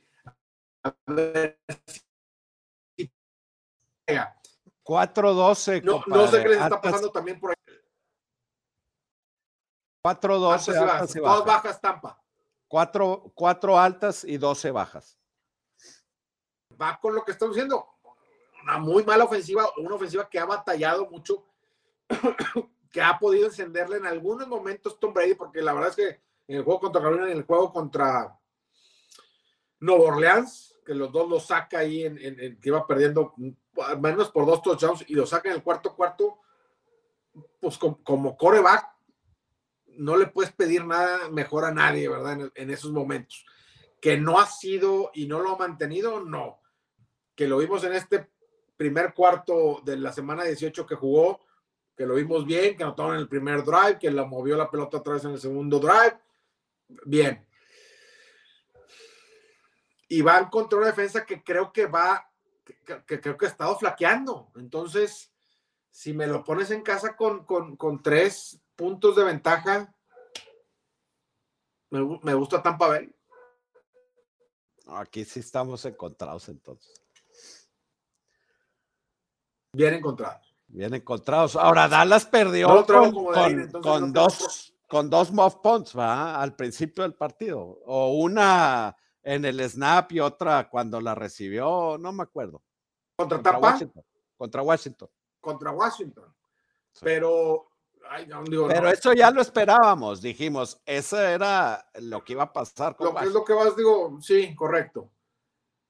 [0.83, 3.11] A ver si
[4.85, 5.83] 4-12.
[5.83, 7.57] No, no, sé qué les está pasando también por ahí.
[10.05, 11.21] 4-12.
[11.21, 12.23] Dos bajas, Tampa.
[12.69, 15.19] 4, 4 altas y 12 bajas.
[16.81, 17.99] Va con lo que estamos diciendo
[18.63, 21.45] una muy mala ofensiva, una ofensiva que ha batallado mucho,
[22.91, 26.57] que ha podido encenderle en algunos momentos Tom Brady, porque la verdad es que en
[26.57, 28.39] el juego contra Carolina, en el juego contra
[29.81, 33.35] Nueva Orleans, que los dos lo saca ahí, en, que iba perdiendo
[33.87, 36.39] al menos por dos touchdowns y lo saca en el cuarto cuarto,
[37.61, 38.99] pues como, como coreback,
[39.99, 42.51] no le puedes pedir nada mejor a nadie, ¿verdad?
[42.55, 43.45] En, esos momentos.
[44.01, 46.61] Que no ha sido y no lo ha mantenido, no.
[47.35, 48.31] Que lo vimos en este
[48.77, 51.41] primer cuarto de la semana 18 que jugó,
[51.99, 54.99] que lo vimos bien, que anotaron en el primer drive, que la movió la pelota
[54.99, 56.17] otra vez en el segundo drive.
[57.05, 57.45] Bien.
[60.09, 62.33] Y van contra una defensa que creo que va,
[63.05, 64.53] que, creo que ha estado flaqueando.
[64.55, 65.33] Entonces,
[65.91, 69.93] si me lo pones en casa con, con, tres puntos de ventaja,
[71.91, 73.13] me, me gusta Tampa Bay.
[74.87, 76.95] Aquí sí estamos encontrados entonces.
[79.73, 80.48] Bien encontrados.
[80.69, 81.57] Bien encontrados.
[81.57, 82.85] Ahora Dallas perdió
[83.83, 86.41] con, dos con dos muff punts, ¿va?
[86.41, 87.81] Al principio del partido.
[87.87, 92.63] O una en el snap y otra cuando la recibió, no me acuerdo.
[93.17, 94.05] ¿Contra, Washington.
[94.37, 95.09] Contra Washington.
[95.41, 96.35] Contra Washington.
[97.01, 97.69] Pero,
[98.49, 102.97] Pero eso ya lo esperábamos, dijimos, eso era lo que iba a pasar.
[102.97, 105.11] Con lo que es lo que vas, digo, sí, correcto.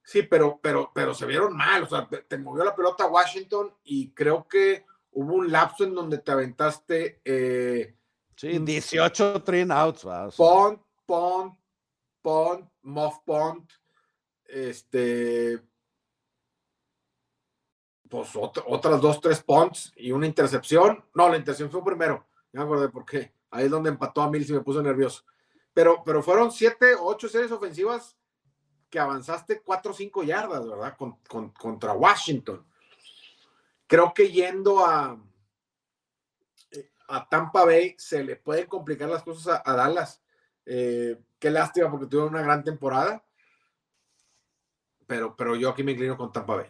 [0.09, 1.83] Sí, pero, pero, pero se vieron mal.
[1.83, 5.93] O sea, te, movió la pelota a Washington y creo que hubo un lapso en
[5.93, 7.21] donde te aventaste.
[7.23, 7.95] Eh,
[8.35, 10.07] sí, 18 trin outs.
[10.35, 11.55] Pont, pont,
[12.23, 13.71] pont, muff pont.
[14.45, 15.61] Este.
[18.09, 21.05] Pues otras dos, tres punts y una intercepción.
[21.13, 22.25] No, la intercepción fue primero.
[22.51, 23.31] Ya me acordé por qué.
[23.51, 25.23] Ahí es donde empató a Mills y me puso nervioso.
[25.71, 28.18] Pero, pero fueron siete, ocho series ofensivas
[28.89, 30.97] que avanzaste cuatro o cinco yardas, ¿verdad?
[31.27, 32.65] contra Washington.
[33.87, 35.19] Creo que yendo a,
[37.07, 40.21] a Tampa Bay se le pueden complicar las cosas a, Dallas.
[40.65, 43.23] Eh, qué lástima porque tuvo una gran temporada.
[45.07, 46.67] Pero, pero yo aquí me inclino con Tampa Bay.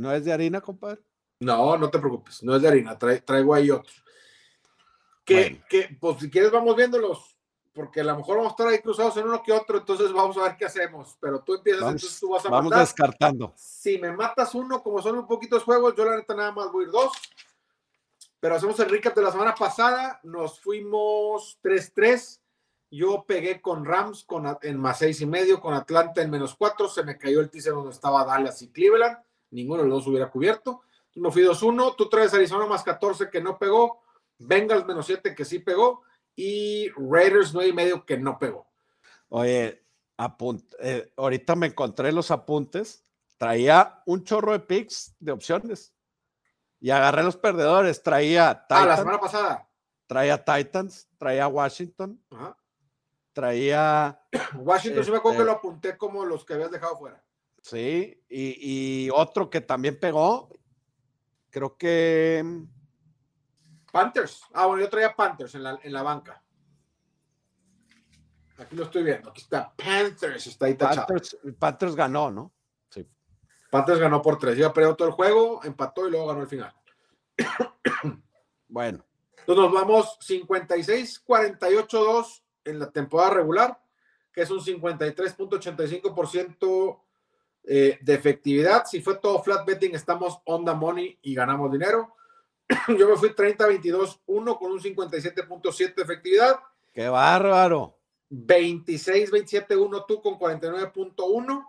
[0.00, 1.02] ¿No es de harina, compadre?
[1.40, 4.04] No, no te preocupes, no es de harina, traigo ahí otros.
[5.24, 7.29] Que, que, pues si quieres vamos viéndolos
[7.72, 10.36] porque a lo mejor vamos a estar ahí cruzados en uno que otro, entonces vamos
[10.36, 11.16] a ver qué hacemos.
[11.20, 13.52] Pero tú empiezas, entonces tú vas a Vamos descartando.
[13.56, 16.84] Si me matas uno, como son un poquitos juegos, yo la neta nada más voy
[16.84, 17.12] a ir dos.
[18.40, 20.18] Pero hacemos el recap de la semana pasada.
[20.24, 22.40] Nos fuimos 3-3.
[22.90, 26.88] Yo pegué con Rams con, en más seis y medio, con Atlanta en menos cuatro.
[26.88, 29.18] Se me cayó el teaser donde estaba Dallas y Cleveland.
[29.50, 30.82] Ninguno de los dos hubiera cubierto.
[31.14, 31.94] Me fui 2-1.
[31.96, 34.00] Tú traes Arizona más 14 que no pegó.
[34.38, 36.02] Bengals menos 7 que sí pegó
[36.36, 38.68] y Raiders 9 y medio que no pegó.
[39.28, 39.84] Oye,
[40.80, 43.04] eh, ahorita me encontré los apuntes,
[43.38, 45.94] traía un chorro de picks de opciones
[46.80, 49.68] y agarré los perdedores, traía Titans, ah, la semana pasada.
[50.06, 52.20] Traía Titans, traía Washington,
[53.32, 54.20] traía...
[54.58, 57.24] Washington, sí me acuerdo que este lo apunté como los que habías dejado fuera.
[57.62, 60.48] Sí, y, y otro que también pegó,
[61.50, 62.42] creo que
[63.90, 64.42] Panthers.
[64.52, 66.42] Ah, bueno, yo traía Panthers en la, en la banca.
[68.58, 69.30] Aquí lo estoy viendo.
[69.30, 70.46] Aquí está Panthers.
[70.46, 71.06] Está ahí tachado.
[71.58, 72.52] Panthers, ganó, ¿no?
[72.90, 73.08] Sí.
[73.70, 74.58] Panthers ganó por tres.
[74.58, 76.74] Iba perdió todo el juego, empató y luego ganó el final.
[78.68, 79.06] bueno.
[79.38, 83.82] Entonces nos vamos 56-48-2 en la temporada regular,
[84.32, 87.00] que es un 53.85%
[87.64, 88.84] eh, de efectividad.
[88.84, 92.14] Si fue todo flat betting, estamos on the money y ganamos dinero.
[92.98, 96.60] Yo me fui 30-22-1 con un 57.7 de efectividad.
[96.92, 97.96] ¡Qué bárbaro!
[98.30, 101.66] 26-27-1 tú con 49.1.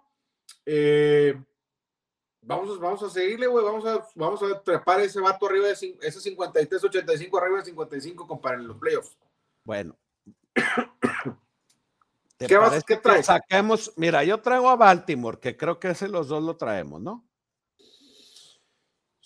[0.66, 1.42] Eh,
[2.42, 3.66] vamos, vamos a seguirle, güey.
[3.66, 8.58] Vamos a, vamos a trepar ese vato arriba de ese 53-85 arriba de 55 compadre,
[8.58, 9.18] en los playoffs.
[9.64, 9.98] Bueno.
[12.38, 13.28] ¿Qué, vas, ¿Qué traes?
[13.28, 17.24] Saquemos, mira, yo traigo a Baltimore, que creo que ese los dos lo traemos, ¿no?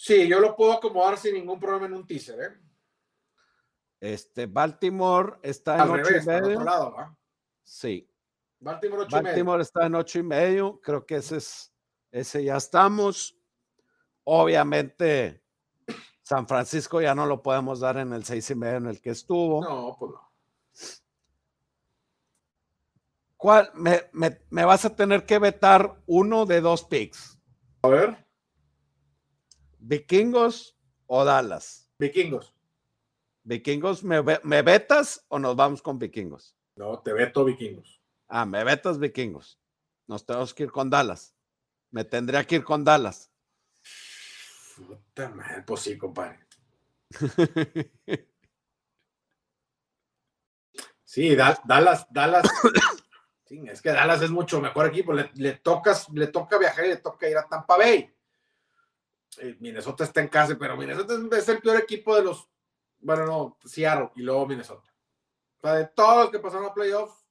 [0.06, 2.60] Sí, yo lo puedo acomodar sin ningún problema en un teaser, ¿eh?
[4.00, 6.64] Este, Baltimore está en ocho y medio.
[6.64, 7.18] Lado,
[7.64, 8.08] Sí.
[8.60, 10.80] Baltimore ocho Baltimore está en ocho y medio.
[10.80, 11.74] Creo que ese es,
[12.12, 13.36] ese ya estamos.
[14.26, 15.44] Obviamente,
[16.22, 19.10] San Francisco ya no lo podemos dar en el seis y medio en el que
[19.10, 19.64] estuvo.
[19.64, 20.32] No, pues no.
[23.38, 23.72] ¿Cuál?
[23.74, 27.40] Me, me, me vas a tener que vetar uno de dos picks.
[27.82, 28.25] A ver.
[29.88, 30.76] ¿Vikingos
[31.06, 31.88] o Dallas?
[32.00, 32.56] Vikingos.
[33.44, 36.56] ¿Vikingos me, me vetas o nos vamos con vikingos?
[36.76, 38.02] No, te veto vikingos.
[38.28, 39.60] Ah, me vetas vikingos.
[40.08, 41.36] Nos tenemos que ir con Dallas.
[41.92, 43.32] Me tendría que ir con Dallas.
[44.76, 46.40] Puta madre, pues sí, compadre.
[51.04, 52.48] sí, Dallas, Dallas.
[53.46, 55.14] sí, es que Dallas es mucho mejor equipo.
[55.14, 58.15] Le, le, tocas, le toca viajar y le toca ir a Tampa Bay.
[59.40, 62.50] Eh, Minnesota está en casa, pero Minnesota es, el peor equipo de los,
[63.00, 64.94] bueno, no, Seattle y luego Minnesota.
[65.58, 67.26] O sea, de todos los que pasaron a playoffs.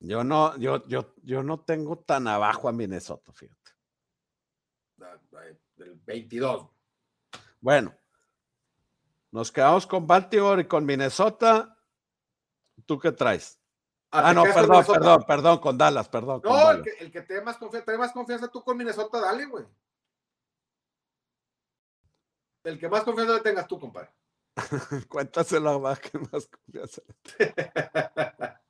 [0.00, 3.70] Yo no, yo, yo, yo no tengo tan abajo a Minnesota, fíjate.
[5.76, 6.68] del 22.
[7.60, 7.94] Bueno,
[9.30, 11.76] nos quedamos con Baltimore y con Minnesota.
[12.86, 13.60] ¿Tú qué traes?
[14.10, 16.40] Ah, no, perdón, perdón, perdón, con Dallas, perdón.
[16.42, 19.20] No, El, que, el, que, te dé más confianza, te más confianza tú con Minnesota,
[19.20, 19.64] dale, güey.
[22.64, 24.10] El que más confianza le tengas tú, compadre.
[25.08, 27.02] Cuéntaselo a más que más confianza.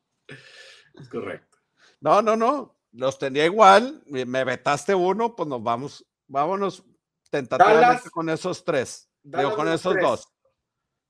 [0.94, 1.58] es correcto.
[2.00, 2.76] No, no, no.
[2.92, 4.02] Los tenía igual.
[4.06, 6.84] Me vetaste uno, pues nos vamos, vámonos
[7.30, 9.08] tentativamente con esos tres.
[9.22, 10.28] Digo, con esos dos.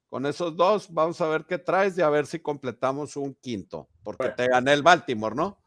[0.09, 3.89] Con esos dos, vamos a ver qué traes y a ver si completamos un quinto,
[4.03, 5.63] porque te gané el Baltimore, ¿no?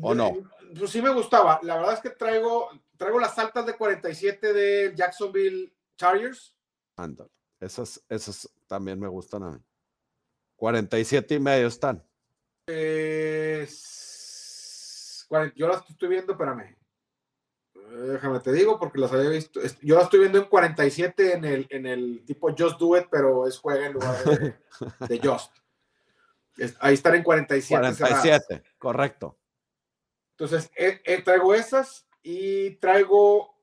[0.00, 0.32] ¿O no?
[0.76, 1.60] Pues sí me gustaba.
[1.62, 6.54] La verdad es que traigo, traigo las altas de 47 de Jacksonville Chargers.
[6.96, 7.30] Ándale.
[7.60, 9.58] Esas, esas también me gustan a mí.
[10.56, 12.02] 47 y medio están.
[15.54, 16.76] yo las estoy viendo, espérame.
[17.90, 19.60] Déjame te digo porque las había visto.
[19.82, 23.46] Yo la estoy viendo en 47 en el, en el tipo Just Do It, pero
[23.46, 25.52] es juega en lugar de, Just.
[26.80, 27.96] ahí están en 47.
[27.96, 29.38] 47, correcto.
[30.30, 33.54] Entonces, eh, eh, traigo esas y traigo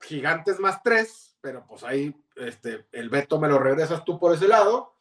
[0.00, 4.48] gigantes más tres, pero pues ahí este, el veto me lo regresas tú por ese
[4.48, 4.96] lado.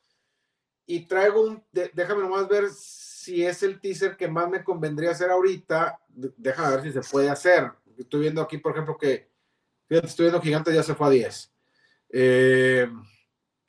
[0.86, 5.32] Y traigo un, déjame nomás ver si es el teaser que más me convendría hacer
[5.32, 6.00] ahorita.
[6.08, 9.28] Déjame ver si se puede hacer Estoy viendo aquí, por ejemplo, que,
[9.88, 11.54] fíjate, estoy viendo Gigantes ya se fue a 10.
[12.10, 12.92] Eh,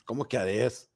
[0.05, 0.90] ¿Cómo que a 10?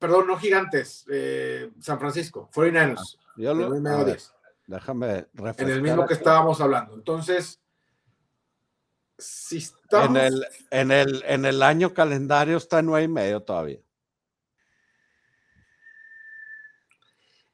[0.00, 2.98] Perdón, no Gigantes, eh, San Francisco, 49ers.
[2.98, 4.34] Ah, yo lo, a 10.
[4.66, 6.94] Déjame En el mismo que estábamos hablando.
[6.94, 7.62] Entonces,
[9.22, 10.08] si estamos...
[10.08, 13.80] En el, en el, en el año calendario está en 9 y medio todavía.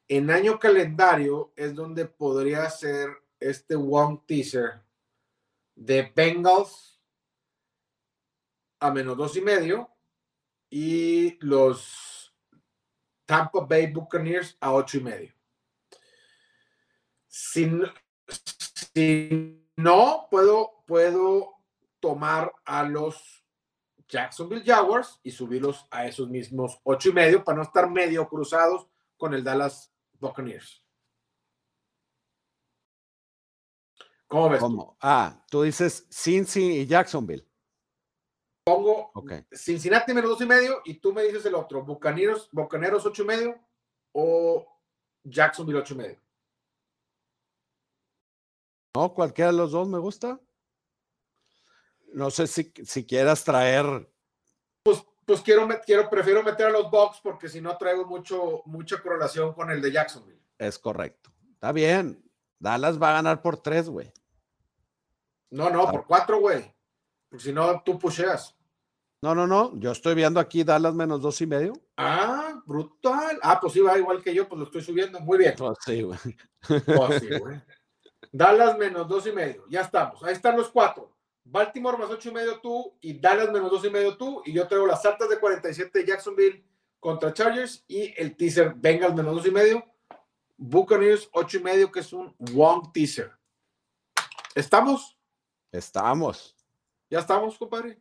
[0.09, 4.81] En año calendario es donde podría ser este one teaser
[5.75, 6.99] de Bengals
[8.81, 9.91] a menos dos y medio
[10.71, 12.35] y los
[13.27, 15.33] Tampa Bay Buccaneers a ocho y medio.
[17.27, 17.71] Si,
[19.77, 21.58] no, puedo, puedo
[22.01, 23.45] tomar a los
[24.09, 28.89] Jacksonville Jaguars y subirlos a esos mismos ocho y medio para no estar medio cruzados
[29.17, 30.83] con el Dallas Buccaneers.
[34.27, 34.63] ¿Cómo ves?
[35.01, 37.47] Ah, tú dices Cincy y Jacksonville.
[38.65, 39.11] Pongo
[39.51, 43.27] Cincinnati menos dos y medio y tú me dices el otro, Bucaneros, Bucaneros ocho y
[43.27, 43.59] medio
[44.13, 44.67] o
[45.25, 46.21] Jacksonville ocho y medio.
[48.95, 50.39] No, cualquiera de los dos me gusta.
[52.13, 54.11] No sé si, si quieras traer.
[54.83, 59.01] Pues, pues quiero, quiero, prefiero meter a los Bucks porque si no traigo mucho, mucha
[59.03, 60.43] correlación con el de Jacksonville.
[60.59, 61.31] Es correcto.
[61.53, 62.23] Está bien.
[62.59, 64.13] Dallas va a ganar por tres, güey.
[65.51, 66.73] No, no, por cuatro, güey.
[67.29, 68.57] Porque si no, tú pusheas.
[69.23, 69.79] No, no, no.
[69.79, 71.73] Yo estoy viendo aquí Dallas menos dos y medio.
[71.97, 73.39] Ah, brutal.
[73.43, 75.21] Ah, pues sí, va igual que yo, pues lo estoy subiendo.
[75.21, 75.55] Muy bien.
[75.57, 76.19] Pues sí, güey.
[76.69, 77.61] Pues sí, güey.
[78.33, 79.65] Dallas menos dos y medio.
[79.69, 80.23] Ya estamos.
[80.23, 81.18] Ahí están los cuatro.
[81.51, 84.43] Baltimore más ocho y medio tú y Dallas menos dos y medio tú.
[84.45, 86.65] Y yo traigo las altas de 47 de Jacksonville
[87.01, 89.85] contra Chargers y el teaser Bengals menos dos y medio.
[90.59, 93.33] Buccaneers ocho y medio, que es un Wong teaser.
[94.55, 95.17] ¿Estamos?
[95.73, 96.55] Estamos.
[97.09, 97.99] Ya estamos, compadre.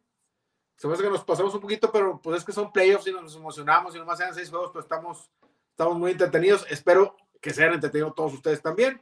[0.76, 3.11] Se me hace que nos pasamos un poquito, pero pues es que son playoffs y
[3.11, 5.32] nos emocionamos y nomás sean seis juegos, pero estamos,
[5.72, 6.65] estamos muy entretenidos.
[6.69, 9.02] Espero que se hayan entretenido todos ustedes también.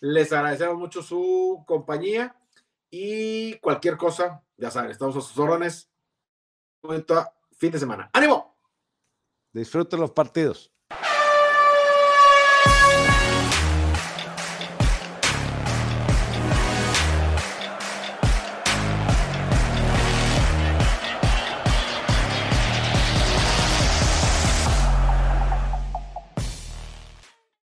[0.00, 2.36] Les agradecemos mucho su compañía
[2.90, 5.90] y cualquier cosa, ya saben, estamos a sus órdenes.
[7.58, 8.08] Fin de semana.
[8.12, 8.56] ¡Ánimo!
[9.52, 10.72] Disfruten los partidos.